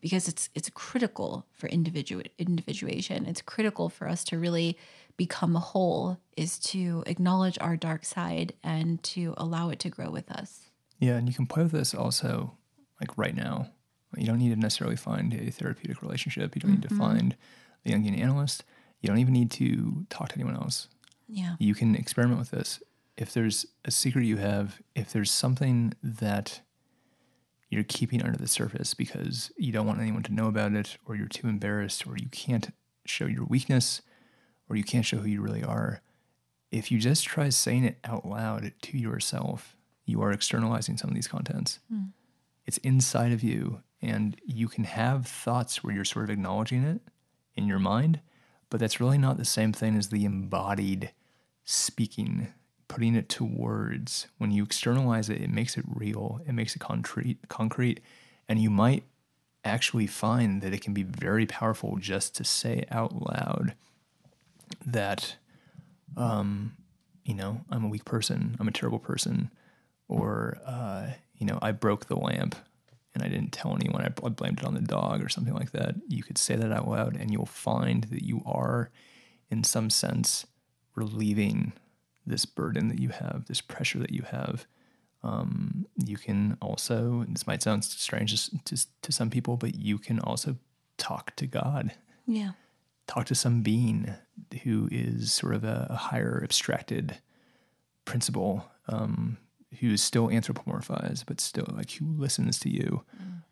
[0.01, 3.27] because it's it's critical for individual individuation.
[3.27, 4.79] It's critical for us to really
[5.17, 10.31] become whole is to acknowledge our dark side and to allow it to grow with
[10.31, 10.71] us.
[11.01, 12.57] Yeah, and you can play with this also,
[13.01, 13.71] like right now.
[14.17, 16.55] You don't need to necessarily find a therapeutic relationship.
[16.55, 17.37] You don't need to find
[17.85, 18.65] a Jungian analyst.
[19.03, 20.89] You don't even need to talk to anyone else.
[21.29, 21.57] Yeah.
[21.59, 22.81] You can experiment with this.
[23.19, 26.61] If there's a secret you have, if there's something that
[27.69, 31.17] you're keeping under the surface because you don't want anyone to know about it, or
[31.17, 32.73] you're too embarrassed, or you can't
[33.05, 34.03] show your weakness,
[34.69, 36.01] or you can't show who you really are,
[36.71, 41.17] if you just try saying it out loud to yourself, you are externalizing some of
[41.17, 41.81] these contents.
[41.91, 42.11] Hmm.
[42.67, 47.01] It's inside of you, and you can have thoughts where you're sort of acknowledging it
[47.57, 48.21] in your mind,
[48.71, 51.13] but that's really not the same thing as the embodied
[51.65, 52.53] speaking,
[52.89, 54.27] putting it to words.
[54.39, 58.01] When you externalize it, it makes it real, it makes it concrete, concrete,
[58.49, 59.05] and you might
[59.65, 63.75] actually find that it can be very powerful just to say out loud
[64.87, 65.37] that
[66.17, 66.77] um,
[67.29, 69.51] you know, I'm a weak person, I'm a terrible person,
[70.09, 72.57] or, uh, you know, I broke the lamp
[73.15, 75.73] and I didn't tell anyone, I, I blamed it on the dog or something like
[75.73, 75.97] that.
[76.09, 78.91] You could say that out loud and you'll find that you are,
[79.51, 80.47] in some sense,
[80.95, 81.75] relieving
[82.29, 84.67] this burden that you have, this pressure that you have.
[85.23, 89.99] Um, you can also, this might sound strange to, to, to some people, but you
[89.99, 90.57] can also
[90.97, 91.93] talk to God
[92.27, 92.53] Yeah.
[93.07, 94.15] talk to some being
[94.63, 97.17] who is sort of a, a higher abstracted
[98.05, 99.39] principle um,
[99.81, 103.03] who is still anthropomorphized, but still like who listens to you,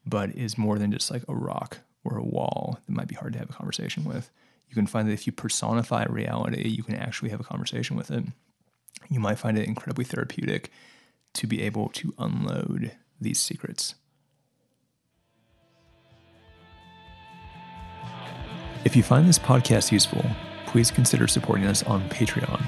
[0.07, 3.33] but is more than just like a rock or a wall that might be hard
[3.35, 4.31] to have a conversation with.
[4.68, 8.11] You can find that if you personify reality, you can actually have a conversation with
[8.11, 8.24] it.
[9.09, 10.70] You might find it incredibly therapeutic
[11.34, 13.94] to be able to unload these secrets.
[18.84, 20.24] If you find this podcast useful,
[20.66, 22.62] please consider supporting us on Patreon.